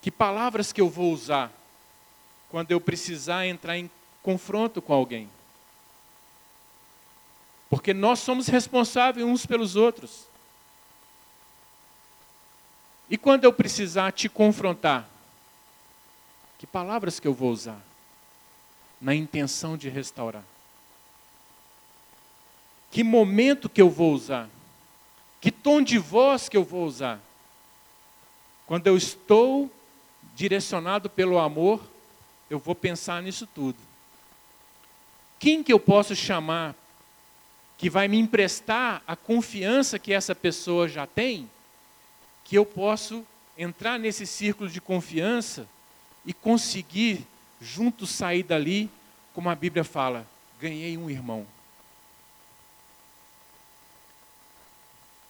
[0.00, 1.52] Que palavras que eu vou usar
[2.50, 3.90] quando eu precisar entrar em
[4.22, 5.28] confronto com alguém?
[7.68, 10.26] Porque nós somos responsáveis uns pelos outros.
[13.10, 15.08] E quando eu precisar te confrontar,
[16.58, 17.80] que palavras que eu vou usar?
[19.00, 20.42] Na intenção de restaurar.
[22.90, 24.48] Que momento que eu vou usar?
[25.40, 27.20] Que tom de voz que eu vou usar?
[28.66, 29.70] Quando eu estou
[30.38, 31.82] direcionado pelo amor,
[32.48, 33.76] eu vou pensar nisso tudo.
[35.36, 36.76] Quem que eu posso chamar
[37.76, 41.50] que vai me emprestar a confiança que essa pessoa já tem,
[42.44, 45.66] que eu posso entrar nesse círculo de confiança
[46.24, 47.26] e conseguir
[47.60, 48.88] juntos sair dali,
[49.34, 50.24] como a Bíblia fala,
[50.60, 51.44] ganhei um irmão.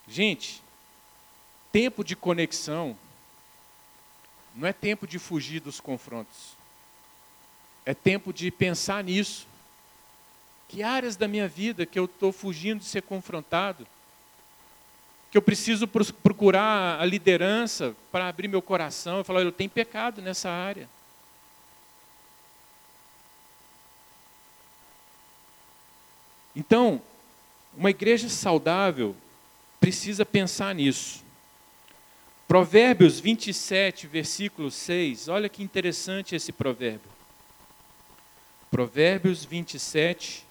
[0.06, 0.62] Gente,
[1.72, 2.94] tempo de conexão
[4.58, 6.56] não é tempo de fugir dos confrontos.
[7.86, 9.46] É tempo de pensar nisso
[10.66, 13.86] que áreas da minha vida que eu estou fugindo de ser confrontado?
[15.30, 20.20] Que eu preciso procurar a liderança para abrir meu coração e falar: eu tenho pecado
[20.20, 20.88] nessa área.
[26.56, 27.00] Então,
[27.76, 29.14] uma igreja saudável
[29.78, 31.27] precisa pensar nisso.
[32.48, 37.10] Provérbios 27, versículo 6, olha que interessante esse provérbio.
[38.70, 40.46] Provérbios 27,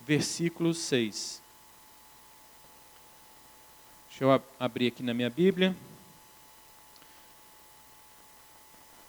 [0.00, 1.40] versículo 6.
[4.08, 5.76] Deixa eu abrir aqui na minha Bíblia.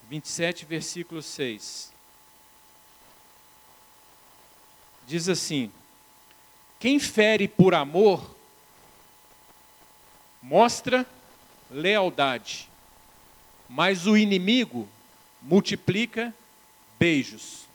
[0.07, 1.91] 27, versículo 6.
[5.07, 5.71] Diz assim:
[6.79, 8.35] Quem fere por amor,
[10.43, 11.03] mostra
[11.69, 12.69] lealdade,
[13.69, 14.87] mas o inimigo
[15.41, 16.33] multiplica
[16.99, 17.65] beijos.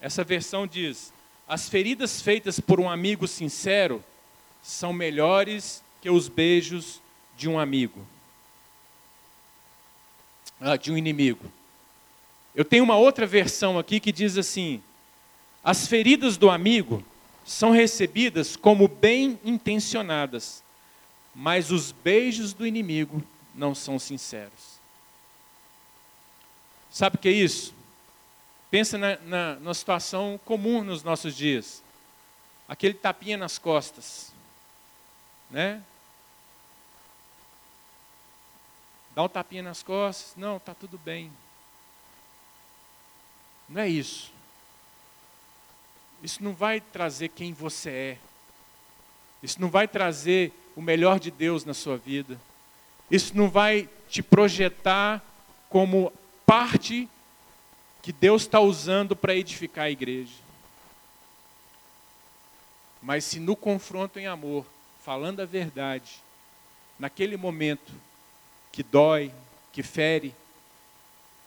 [0.00, 1.12] Essa versão diz:
[1.46, 4.02] as feridas feitas por um amigo sincero
[4.62, 7.00] são melhores que os beijos
[7.36, 8.06] de um amigo,
[10.60, 11.44] ah, de um inimigo.
[12.54, 14.82] Eu tenho uma outra versão aqui que diz assim:
[15.62, 17.04] as feridas do amigo
[17.44, 20.63] são recebidas como bem intencionadas,
[21.34, 23.22] mas os beijos do inimigo
[23.54, 24.78] não são sinceros.
[26.90, 27.74] Sabe o que é isso?
[28.70, 31.82] Pensa na, na, na situação comum nos nossos dias.
[32.68, 34.32] Aquele tapinha nas costas.
[35.50, 35.82] Né?
[39.14, 40.34] Dá um tapinha nas costas.
[40.36, 41.32] Não, está tudo bem.
[43.68, 44.32] Não é isso.
[46.22, 48.18] Isso não vai trazer quem você é.
[49.42, 52.38] Isso não vai trazer o melhor de Deus na sua vida.
[53.10, 55.22] Isso não vai te projetar
[55.68, 56.12] como
[56.46, 57.08] parte
[58.02, 60.32] que Deus está usando para edificar a igreja.
[63.02, 64.66] Mas se no confronto em amor,
[65.04, 66.22] falando a verdade,
[66.98, 67.92] naquele momento
[68.72, 69.30] que dói,
[69.72, 70.34] que fere,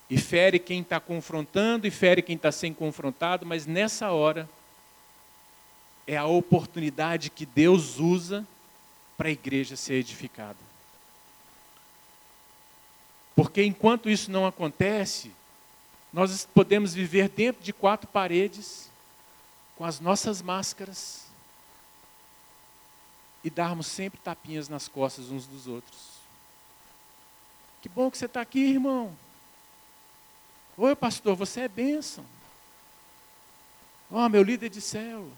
[0.09, 4.49] e fere quem está confrontando e fere quem está sendo confrontado, mas nessa hora
[6.05, 8.47] é a oportunidade que Deus usa
[9.17, 10.59] para a igreja ser edificada.
[13.35, 15.31] Porque enquanto isso não acontece,
[16.13, 18.89] nós podemos viver dentro de quatro paredes,
[19.75, 21.25] com as nossas máscaras,
[23.43, 26.17] e darmos sempre tapinhas nas costas uns dos outros.
[27.81, 29.15] Que bom que você está aqui, irmão.
[30.75, 32.25] Oi, pastor, você é bênção.
[34.11, 35.31] Ó, oh, meu líder de célula.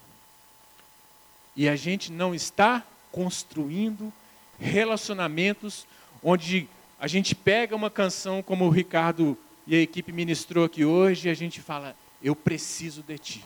[1.56, 4.12] E a gente não está construindo
[4.60, 5.86] relacionamentos
[6.24, 6.68] onde
[7.00, 11.32] a gente pega uma canção como o Ricardo e a equipe ministrou aqui hoje e
[11.32, 13.46] a gente fala: Eu preciso de ti.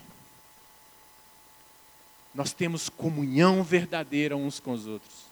[2.34, 5.24] Nós temos comunhão verdadeira uns com os outros.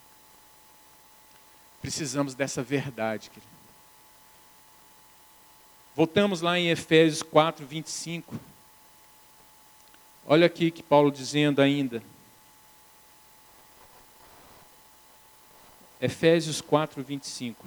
[1.80, 3.53] Precisamos dessa verdade, querido.
[5.97, 8.35] Voltamos lá em Efésios 4, 25.
[10.24, 12.03] Olha aqui que Paulo dizendo ainda.
[16.03, 17.64] Efésios 4, 25.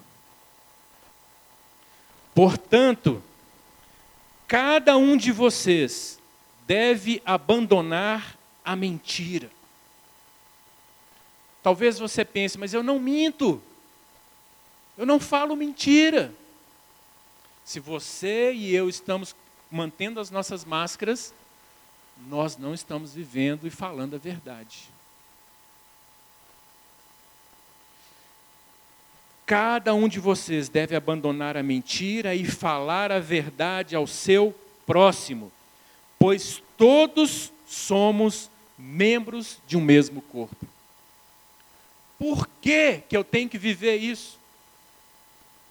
[2.34, 3.24] Portanto,
[4.46, 6.20] cada um de vocês
[6.68, 9.50] deve abandonar a mentira.
[11.64, 13.64] Talvez você pense, mas eu não minto.
[14.98, 16.34] Eu não falo mentira.
[17.64, 19.34] Se você e eu estamos
[19.72, 21.34] mantendo as nossas máscaras,
[22.28, 24.90] nós não estamos vivendo e falando a verdade.
[29.46, 35.52] Cada um de vocês deve abandonar a mentira e falar a verdade ao seu próximo,
[36.18, 40.66] pois todos somos membros de um mesmo corpo.
[42.18, 44.40] Por que, que eu tenho que viver isso?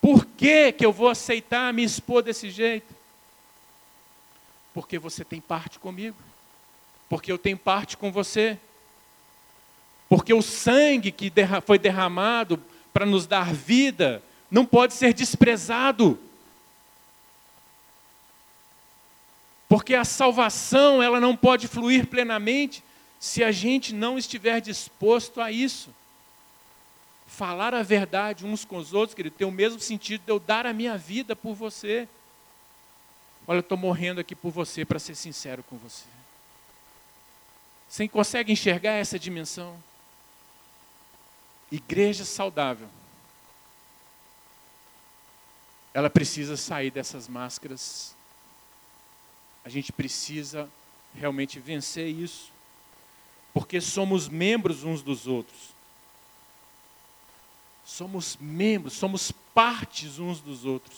[0.00, 2.94] Por que, que eu vou aceitar me expor desse jeito?
[4.74, 6.16] Porque você tem parte comigo.
[7.08, 8.58] Porque eu tenho parte com você.
[10.08, 11.32] Porque o sangue que
[11.64, 12.62] foi derramado
[12.94, 16.18] para nos dar vida não pode ser desprezado.
[19.68, 22.82] Porque a salvação, ela não pode fluir plenamente
[23.20, 25.90] se a gente não estiver disposto a isso
[27.34, 30.66] falar a verdade uns com os outros, querido, tem o mesmo sentido de eu dar
[30.66, 32.08] a minha vida por você.
[33.46, 36.04] Olha, eu estou morrendo aqui por você, para ser sincero com você.
[37.88, 39.76] Você consegue enxergar essa dimensão?
[41.74, 42.88] Igreja saudável.
[45.92, 48.14] Ela precisa sair dessas máscaras.
[49.64, 50.68] A gente precisa
[51.14, 52.52] realmente vencer isso.
[53.52, 55.74] Porque somos membros uns dos outros.
[57.84, 60.96] Somos membros, somos partes uns dos outros.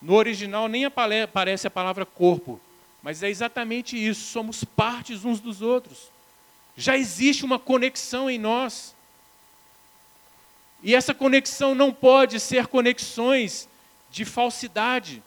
[0.00, 2.60] No original nem aparece a palavra corpo,
[3.02, 6.10] mas é exatamente isso, somos partes uns dos outros.
[6.76, 8.93] Já existe uma conexão em nós.
[10.84, 13.66] E essa conexão não pode ser conexões
[14.10, 15.22] de falsidade,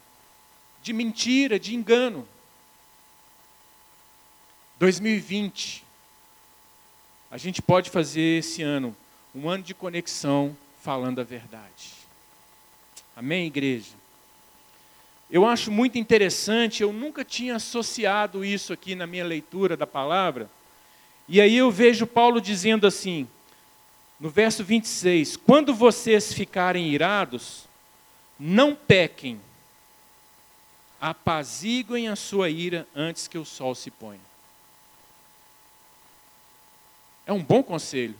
[0.84, 2.28] de mentira, de engano.
[4.78, 5.84] 2020.
[7.32, 8.95] A gente pode fazer esse ano
[9.34, 11.91] um ano de conexão falando a verdade.
[13.16, 13.91] Amém, igreja?
[15.30, 20.49] Eu acho muito interessante, eu nunca tinha associado isso aqui na minha leitura da palavra.
[21.28, 23.28] E aí eu vejo Paulo dizendo assim,
[24.20, 27.63] no verso 26: Quando vocês ficarem irados,
[28.39, 29.39] não pequem,
[30.99, 34.20] apaziguem a sua ira antes que o sol se ponha.
[37.26, 38.15] É um bom conselho.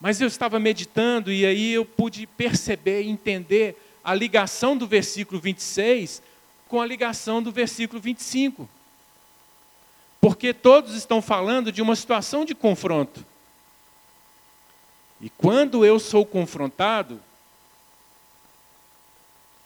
[0.00, 5.40] Mas eu estava meditando e aí eu pude perceber e entender a ligação do versículo
[5.40, 6.22] 26
[6.68, 8.68] com a ligação do versículo 25.
[10.20, 13.24] Porque todos estão falando de uma situação de confronto.
[15.20, 17.20] E quando eu sou confrontado,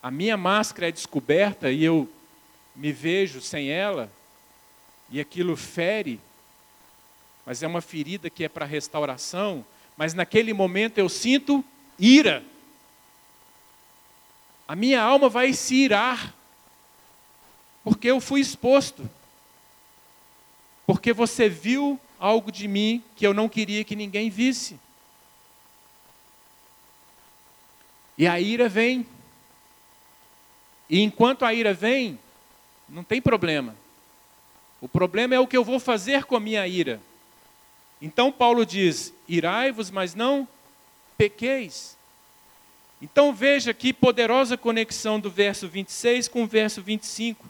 [0.02, 2.08] a minha máscara é descoberta e eu
[2.74, 4.10] me vejo sem ela,
[5.10, 6.20] e aquilo fere,
[7.44, 9.64] mas é uma ferida que é para restauração,
[9.96, 11.64] mas naquele momento eu sinto
[11.98, 12.44] ira.
[14.68, 16.34] A minha alma vai se irar,
[17.82, 19.08] porque eu fui exposto.
[20.86, 24.78] Porque você viu algo de mim que eu não queria que ninguém visse.
[28.18, 29.06] E a ira vem.
[30.90, 32.18] E enquanto a ira vem,
[32.88, 33.76] não tem problema.
[34.80, 37.00] O problema é o que eu vou fazer com a minha ira.
[38.02, 40.48] Então Paulo diz: irai-vos, mas não
[41.16, 41.96] pequeis.
[43.00, 47.48] Então veja que poderosa conexão do verso 26 com o verso 25.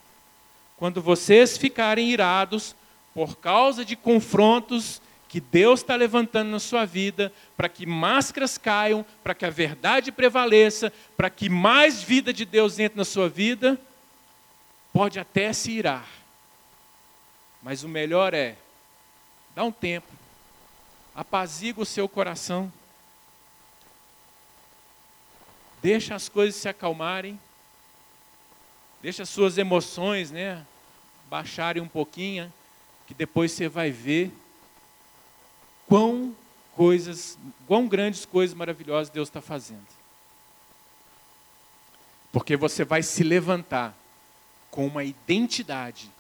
[0.77, 2.77] Quando vocês ficarem irados
[3.15, 9.05] por causa de confrontos que Deus está levantando na sua vida, para que máscaras caiam,
[9.23, 13.79] para que a verdade prevaleça, para que mais vida de Deus entre na sua vida,
[14.93, 16.09] pode até se irar.
[17.63, 18.57] Mas o melhor é,
[19.55, 20.09] dá um tempo,
[21.15, 22.73] apazigua o seu coração.
[25.83, 27.39] Deixa as coisas se acalmarem.
[29.03, 30.65] Deixa as suas emoções, né,
[31.31, 32.53] baixarem um pouquinho,
[33.07, 34.33] que depois você vai ver
[35.89, 36.37] quão
[36.77, 39.87] coisas, quão grandes coisas maravilhosas Deus está fazendo.
[42.31, 43.97] Porque você vai se levantar
[44.71, 46.11] com uma identidade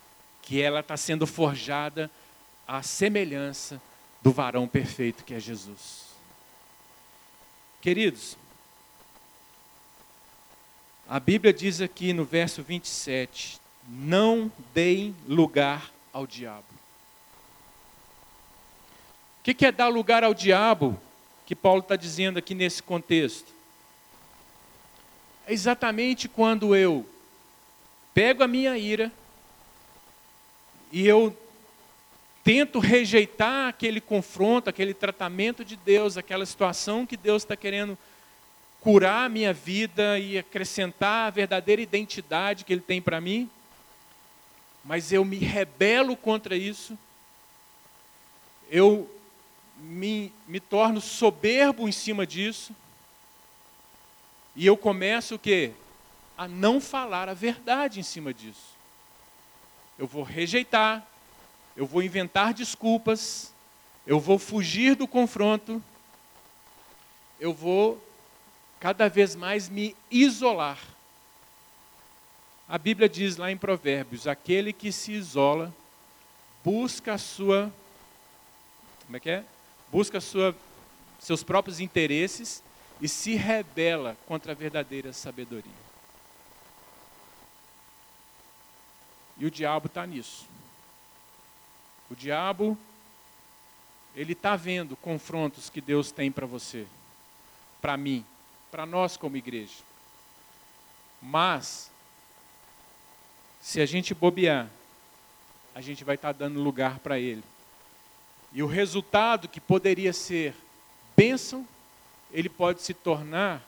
[0.42, 2.10] que ela está sendo forjada
[2.66, 3.80] à semelhança
[4.22, 6.08] do varão perfeito que é Jesus.
[7.80, 8.36] Queridos,
[11.08, 16.77] a Bíblia diz aqui no verso 27: não deem lugar ao diabo.
[19.40, 21.00] O que é dar lugar ao diabo
[21.46, 23.52] que Paulo está dizendo aqui nesse contexto?
[25.46, 27.08] É exatamente quando eu
[28.12, 29.10] pego a minha ira
[30.92, 31.34] e eu
[32.44, 37.96] tento rejeitar aquele confronto, aquele tratamento de Deus, aquela situação que Deus está querendo
[38.80, 43.50] curar a minha vida e acrescentar a verdadeira identidade que Ele tem para mim,
[44.84, 46.96] mas eu me rebelo contra isso,
[48.70, 49.10] eu
[49.78, 52.74] me, me torno soberbo em cima disso,
[54.54, 55.72] e eu começo o quê?
[56.38, 58.78] a não falar a verdade em cima disso.
[59.98, 61.04] Eu vou rejeitar,
[61.76, 63.52] eu vou inventar desculpas,
[64.06, 65.82] eu vou fugir do confronto,
[67.40, 68.00] eu vou
[68.78, 70.78] cada vez mais me isolar.
[72.68, 75.74] A Bíblia diz lá em Provérbios: aquele que se isola
[76.62, 77.72] busca a sua.
[79.06, 79.44] Como é que é?
[79.90, 80.54] Busca sua,
[81.18, 82.62] seus próprios interesses
[83.00, 85.88] e se rebela contra a verdadeira sabedoria.
[89.38, 90.46] E o diabo está nisso.
[92.10, 92.76] O diabo,
[94.14, 96.86] ele está vendo confrontos que Deus tem para você,
[97.80, 98.24] para mim,
[98.70, 99.88] para nós como igreja.
[101.22, 101.90] Mas,
[103.60, 104.68] se a gente bobear,
[105.74, 107.44] a gente vai estar tá dando lugar para ele.
[108.52, 110.54] E o resultado que poderia ser
[111.16, 111.66] bênção,
[112.32, 113.62] ele pode se tornar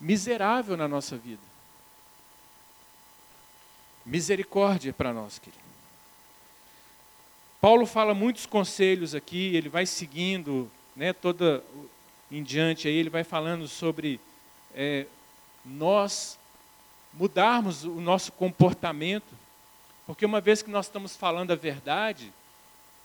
[0.00, 1.42] miserável na nossa vida.
[4.04, 5.68] Misericórdia para nós, querido.
[7.60, 11.64] Paulo fala muitos conselhos aqui, ele vai seguindo, né, toda
[12.30, 14.20] em diante aí, ele vai falando sobre
[14.74, 15.06] é,
[15.64, 16.38] nós
[17.12, 19.34] mudarmos o nosso comportamento,
[20.06, 22.32] porque uma vez que nós estamos falando a verdade,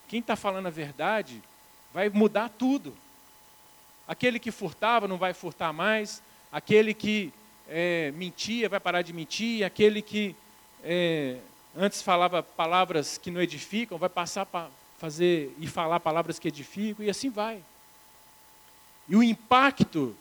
[0.08, 1.42] quem está falando a verdade
[1.94, 2.96] vai mudar tudo.
[4.08, 7.34] Aquele que furtava não vai furtar mais, aquele que
[7.68, 10.36] é, mentia vai parar de mentir, aquele que
[10.84, 11.38] é,
[11.76, 14.68] antes falava palavras que não edificam, vai passar para
[15.00, 17.64] fazer e falar palavras que edificam, e assim vai.
[19.08, 20.16] E o impacto,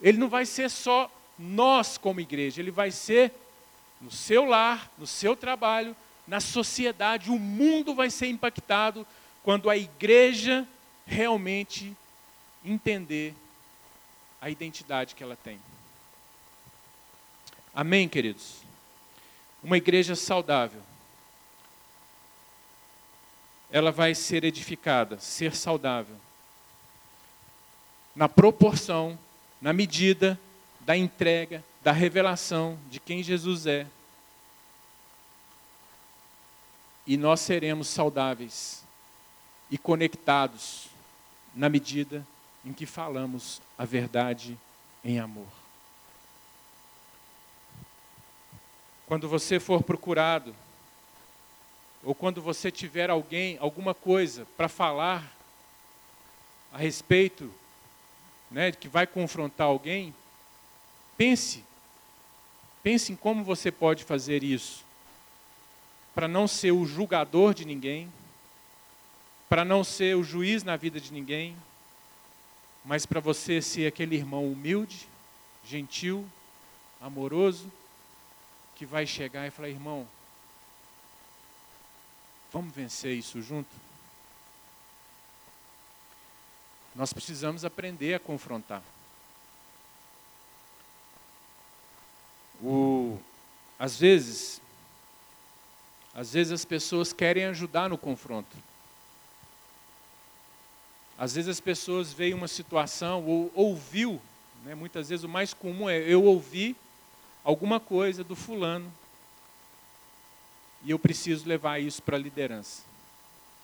[0.00, 3.32] ele não vai ser só nós como igreja, ele vai ser
[4.00, 5.94] no seu lar, no seu trabalho,
[6.26, 9.06] na sociedade, o mundo vai ser impactado
[9.42, 10.66] quando a igreja
[11.06, 11.96] realmente
[12.64, 13.34] entender
[14.40, 15.58] a identidade que ela tem.
[17.74, 18.62] Amém, queridos?
[19.62, 20.80] uma igreja saudável,
[23.70, 26.16] ela vai ser edificada, ser saudável,
[28.14, 29.18] na proporção,
[29.60, 30.38] na medida
[30.80, 33.86] da entrega, da revelação de quem Jesus é.
[37.06, 38.84] E nós seremos saudáveis
[39.70, 40.88] e conectados
[41.54, 42.26] na medida
[42.64, 44.58] em que falamos a verdade
[45.04, 45.48] em amor.
[49.06, 50.54] Quando você for procurado,
[52.04, 55.30] ou quando você tiver alguém, alguma coisa para falar
[56.72, 57.52] a respeito,
[58.50, 60.14] né, que vai confrontar alguém,
[61.16, 61.64] pense,
[62.82, 64.84] pense em como você pode fazer isso,
[66.14, 68.12] para não ser o julgador de ninguém,
[69.48, 71.56] para não ser o juiz na vida de ninguém,
[72.84, 75.08] mas para você ser aquele irmão humilde,
[75.64, 76.26] gentil,
[77.00, 77.70] amoroso,
[78.74, 80.08] que vai chegar e falar: irmão,
[82.52, 83.70] vamos vencer isso junto?
[86.94, 88.82] Nós precisamos aprender a confrontar.
[92.62, 93.18] O,
[93.78, 94.61] às vezes,
[96.14, 98.56] às vezes as pessoas querem ajudar no confronto.
[101.18, 104.20] Às vezes as pessoas veem uma situação ou ouviu,
[104.64, 106.76] né, muitas vezes o mais comum é eu ouvi
[107.44, 108.92] alguma coisa do fulano
[110.84, 112.82] e eu preciso levar isso para a liderança.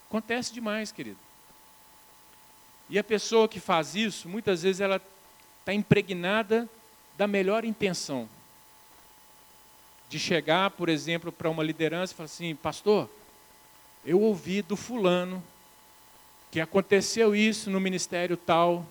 [0.07, 1.19] Acontece demais, querido.
[2.89, 5.01] E a pessoa que faz isso, muitas vezes ela
[5.59, 6.67] está impregnada
[7.17, 8.27] da melhor intenção.
[10.09, 13.09] De chegar, por exemplo, para uma liderança e falar assim: Pastor,
[14.03, 15.41] eu ouvi do fulano
[16.51, 18.85] que aconteceu isso no ministério tal,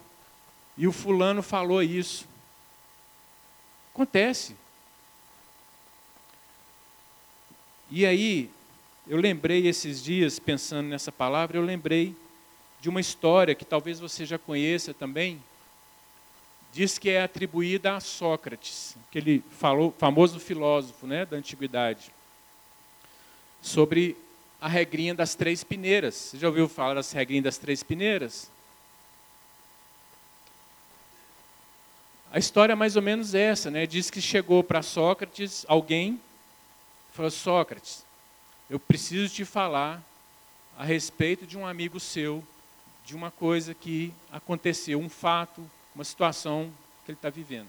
[0.76, 2.26] e o fulano falou isso.
[3.92, 4.54] Acontece.
[7.90, 8.48] E aí,
[9.08, 12.14] eu lembrei esses dias, pensando nessa palavra, eu lembrei
[12.80, 15.42] de uma história que talvez você já conheça também.
[16.72, 22.12] Diz que é atribuída a Sócrates, aquele falou, famoso filósofo né, da antiguidade,
[23.60, 24.16] sobre
[24.60, 26.14] a regrinha das três peneiras.
[26.14, 28.50] Você já ouviu falar das regrinhas das três peneiras?
[32.30, 33.86] A história é mais ou menos essa, né?
[33.86, 36.20] Diz que chegou para Sócrates alguém,
[37.12, 38.04] falou: Sócrates,
[38.68, 40.02] eu preciso te falar
[40.76, 42.44] a respeito de um amigo seu,
[43.04, 46.72] de uma coisa que aconteceu, um fato, uma situação
[47.04, 47.66] que ele está vivendo.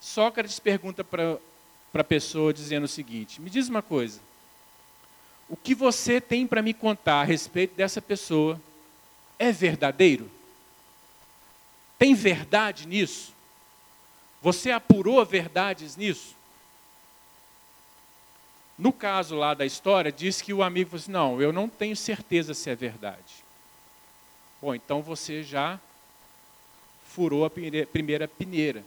[0.00, 1.40] Sócrates pergunta para
[1.92, 4.20] a pessoa dizendo o seguinte: Me diz uma coisa,
[5.48, 8.60] o que você tem para me contar a respeito dessa pessoa
[9.40, 10.30] é verdadeiro?
[11.98, 13.32] Tem verdade nisso?
[14.40, 16.36] Você apurou verdades nisso?
[18.78, 21.96] No caso lá da história, diz que o amigo falou assim: Não, eu não tenho
[21.96, 23.41] certeza se é verdade.
[24.62, 25.78] Bom, então você já
[27.08, 28.82] furou a primeira peneira.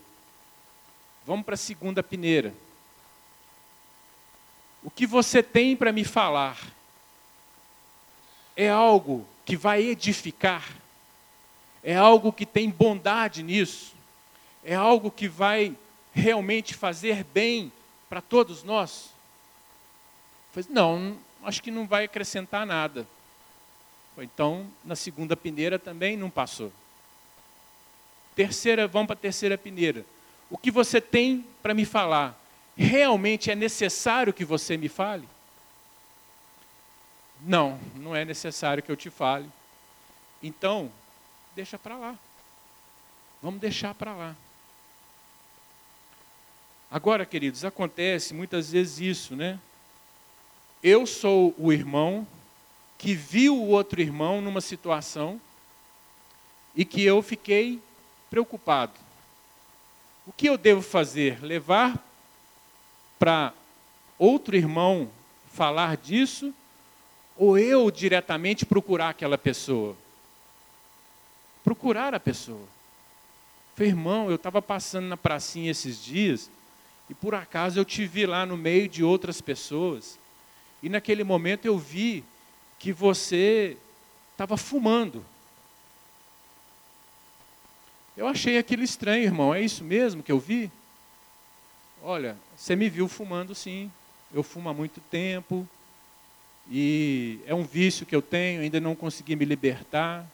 [1.24, 2.52] Vamos para a segunda peneira.
[4.82, 6.58] O que você tem para me falar
[8.56, 10.64] é algo que vai edificar?
[11.86, 13.94] é algo que tem bondade nisso,
[14.64, 15.72] é algo que vai
[16.12, 17.70] realmente fazer bem
[18.08, 19.14] para todos nós?
[20.68, 23.06] não, acho que não vai acrescentar nada.
[24.18, 26.72] Então, na segunda peneira também não passou.
[28.34, 30.04] Terceira, vamos para a terceira peneira.
[30.50, 32.38] O que você tem para me falar,
[32.76, 35.28] realmente é necessário que você me fale?
[37.40, 39.48] Não, não é necessário que eu te fale.
[40.42, 40.90] Então,
[41.54, 42.18] deixa para lá.
[43.42, 44.36] Vamos deixar para lá.
[46.90, 49.58] Agora, queridos, acontece muitas vezes isso, né?
[50.82, 52.26] Eu sou o irmão
[52.98, 55.40] que viu o outro irmão numa situação
[56.74, 57.80] e que eu fiquei
[58.30, 58.92] preocupado.
[60.26, 61.42] O que eu devo fazer?
[61.42, 62.02] Levar
[63.18, 63.52] para
[64.18, 65.10] outro irmão
[65.52, 66.52] falar disso
[67.36, 69.96] ou eu diretamente procurar aquela pessoa?
[71.66, 72.62] procurar a pessoa.
[73.74, 76.48] Falei, irmão, eu estava passando na pracinha esses dias
[77.10, 80.16] e por acaso eu te vi lá no meio de outras pessoas.
[80.80, 82.22] E naquele momento eu vi
[82.78, 83.76] que você
[84.32, 85.24] estava fumando.
[88.16, 89.54] Eu achei aquilo estranho, irmão.
[89.54, 90.70] É isso mesmo que eu vi?
[92.02, 93.90] Olha, você me viu fumando sim.
[94.32, 95.68] Eu fumo há muito tempo.
[96.70, 100.26] E é um vício que eu tenho, ainda não consegui me libertar.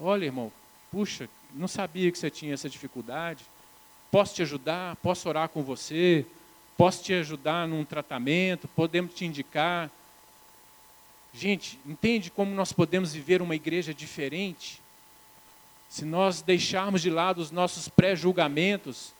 [0.00, 0.50] Olha, irmão,
[0.90, 3.44] puxa, não sabia que você tinha essa dificuldade.
[4.10, 4.96] Posso te ajudar?
[4.96, 6.24] Posso orar com você?
[6.76, 8.66] Posso te ajudar num tratamento?
[8.68, 9.90] Podemos te indicar?
[11.34, 14.82] Gente, entende como nós podemos viver uma igreja diferente?
[15.88, 19.12] Se nós deixarmos de lado os nossos pré-julgamentos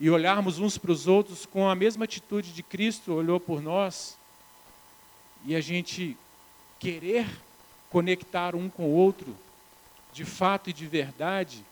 [0.00, 4.16] e olharmos uns para os outros com a mesma atitude de Cristo olhou por nós,
[5.44, 6.16] e a gente
[6.78, 7.26] querer
[7.90, 9.36] conectar um com o outro,
[10.12, 11.64] de fato e de verdade,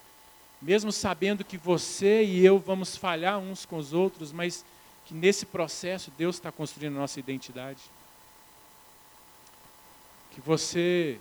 [0.61, 4.65] mesmo sabendo que você e eu vamos falhar uns com os outros, mas
[5.05, 7.81] que nesse processo Deus está construindo a nossa identidade.
[10.37, 11.19] Que você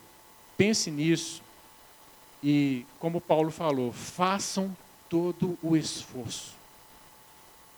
[0.56, 1.42] pense nisso
[2.44, 4.78] e, como Paulo falou, façam
[5.10, 6.54] todo o esforço.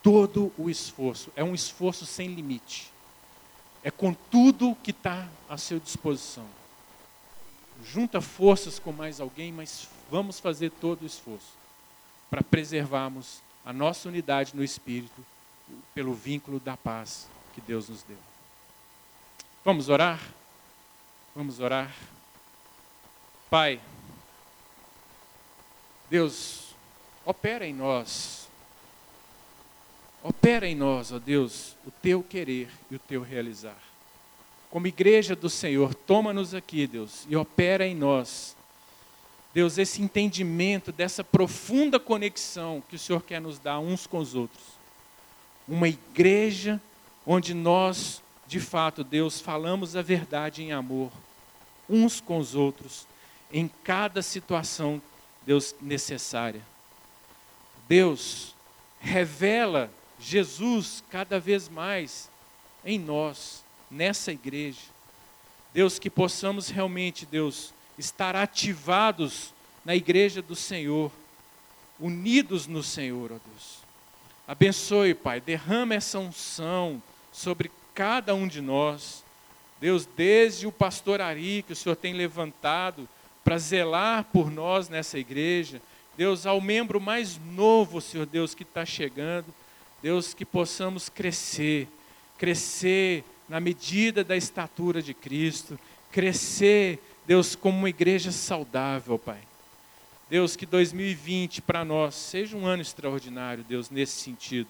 [0.04, 1.32] Todo o esforço.
[1.38, 2.92] É um esforço sem limite.
[3.82, 6.46] É com tudo que está à sua disposição
[7.86, 11.54] junta forças com mais alguém, mas vamos fazer todo o esforço
[12.30, 15.26] para preservarmos a nossa unidade no espírito
[15.94, 18.18] pelo vínculo da paz que Deus nos deu.
[19.64, 20.22] Vamos orar?
[21.38, 21.96] Vamos orar.
[23.50, 23.80] Pai,
[26.10, 26.76] Deus,
[27.24, 28.50] opera em nós.
[30.22, 33.78] Opera em nós, ó Deus, o teu querer e o teu realizar
[34.70, 38.56] como igreja do Senhor, toma-nos aqui, Deus, e opera em nós.
[39.54, 44.36] Deus, esse entendimento dessa profunda conexão que o Senhor quer nos dar uns com os
[44.36, 44.64] outros.
[45.68, 46.82] Uma igreja
[47.26, 51.12] onde nós, de fato, Deus, falamos a verdade em amor,
[51.90, 53.08] uns com os outros,
[53.52, 55.02] em cada situação,
[55.46, 56.62] Deus, necessária.
[57.88, 58.56] Deus,
[59.00, 62.30] revela Jesus cada vez mais
[62.84, 64.82] em nós nessa igreja.
[65.74, 69.54] Deus, que possamos realmente, Deus, estar ativados
[69.86, 71.12] na igreja do Senhor,
[72.00, 73.78] unidos no Senhor, ó Deus.
[74.48, 79.24] Abençoe, Pai, derrama essa unção sobre cada um de nós.
[79.80, 83.08] Deus, desde o pastor Ari, que o Senhor tem levantado
[83.44, 85.82] para zelar por nós nessa igreja,
[86.18, 89.46] Deus, ao membro mais novo, Senhor Deus, que está chegando,
[90.02, 91.88] Deus, que possamos crescer,
[92.38, 95.80] crescer na medida da estatura de Cristo,
[96.12, 99.40] crescer, Deus, como uma igreja saudável, Pai.
[100.30, 104.70] Deus, que 2020 para nós seja um ano extraordinário, Deus, nesse sentido.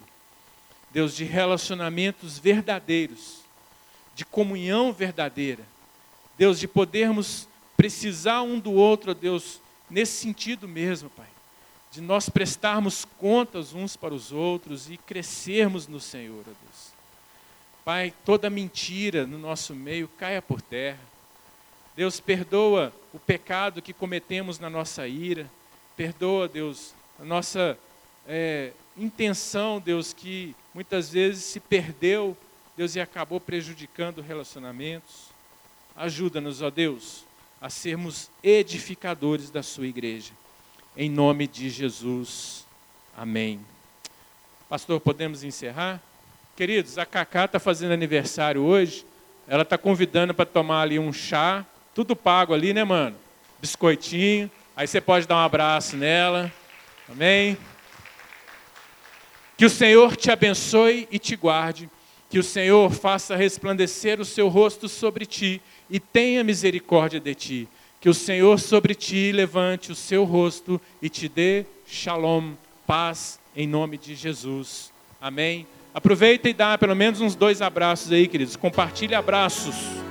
[0.92, 3.47] Deus, de relacionamentos verdadeiros,
[4.18, 5.64] de comunhão verdadeira.
[6.40, 7.48] Deus, de podermos
[7.78, 11.28] precisar um do outro, Deus, nesse sentido mesmo, Pai.
[11.92, 16.94] De nós prestarmos contas uns para os outros e crescermos no Senhor, Deus.
[17.86, 21.00] Pai, toda mentira no nosso meio caia por terra.
[21.96, 25.48] Deus, perdoa o pecado que cometemos na nossa ira.
[25.96, 27.78] Perdoa, Deus, a nossa
[28.28, 32.36] é, intenção, Deus, que muitas vezes se perdeu,
[32.78, 35.32] Deus, e acabou prejudicando relacionamentos.
[35.96, 37.26] Ajuda-nos, ó Deus,
[37.60, 40.32] a sermos edificadores da Sua igreja.
[40.96, 42.68] Em nome de Jesus.
[43.18, 43.60] Amém.
[44.70, 46.00] Pastor, podemos encerrar?
[46.56, 49.04] Queridos, a Cacá está fazendo aniversário hoje.
[49.48, 51.66] Ela está convidando para tomar ali um chá.
[51.96, 53.18] Tudo pago ali, né, mano?
[53.60, 54.52] Biscoitinho.
[54.76, 56.54] Aí você pode dar um abraço nela.
[57.10, 57.58] Amém?
[59.58, 61.90] Que o Senhor te abençoe e te guarde.
[62.30, 67.68] Que o Senhor faça resplandecer o seu rosto sobre ti e tenha misericórdia de ti.
[68.00, 72.54] Que o Senhor sobre ti levante o seu rosto e te dê shalom,
[72.86, 74.92] paz, em nome de Jesus.
[75.20, 75.66] Amém.
[75.94, 78.56] Aproveita e dá pelo menos uns dois abraços aí, queridos.
[78.56, 80.07] Compartilhe abraços.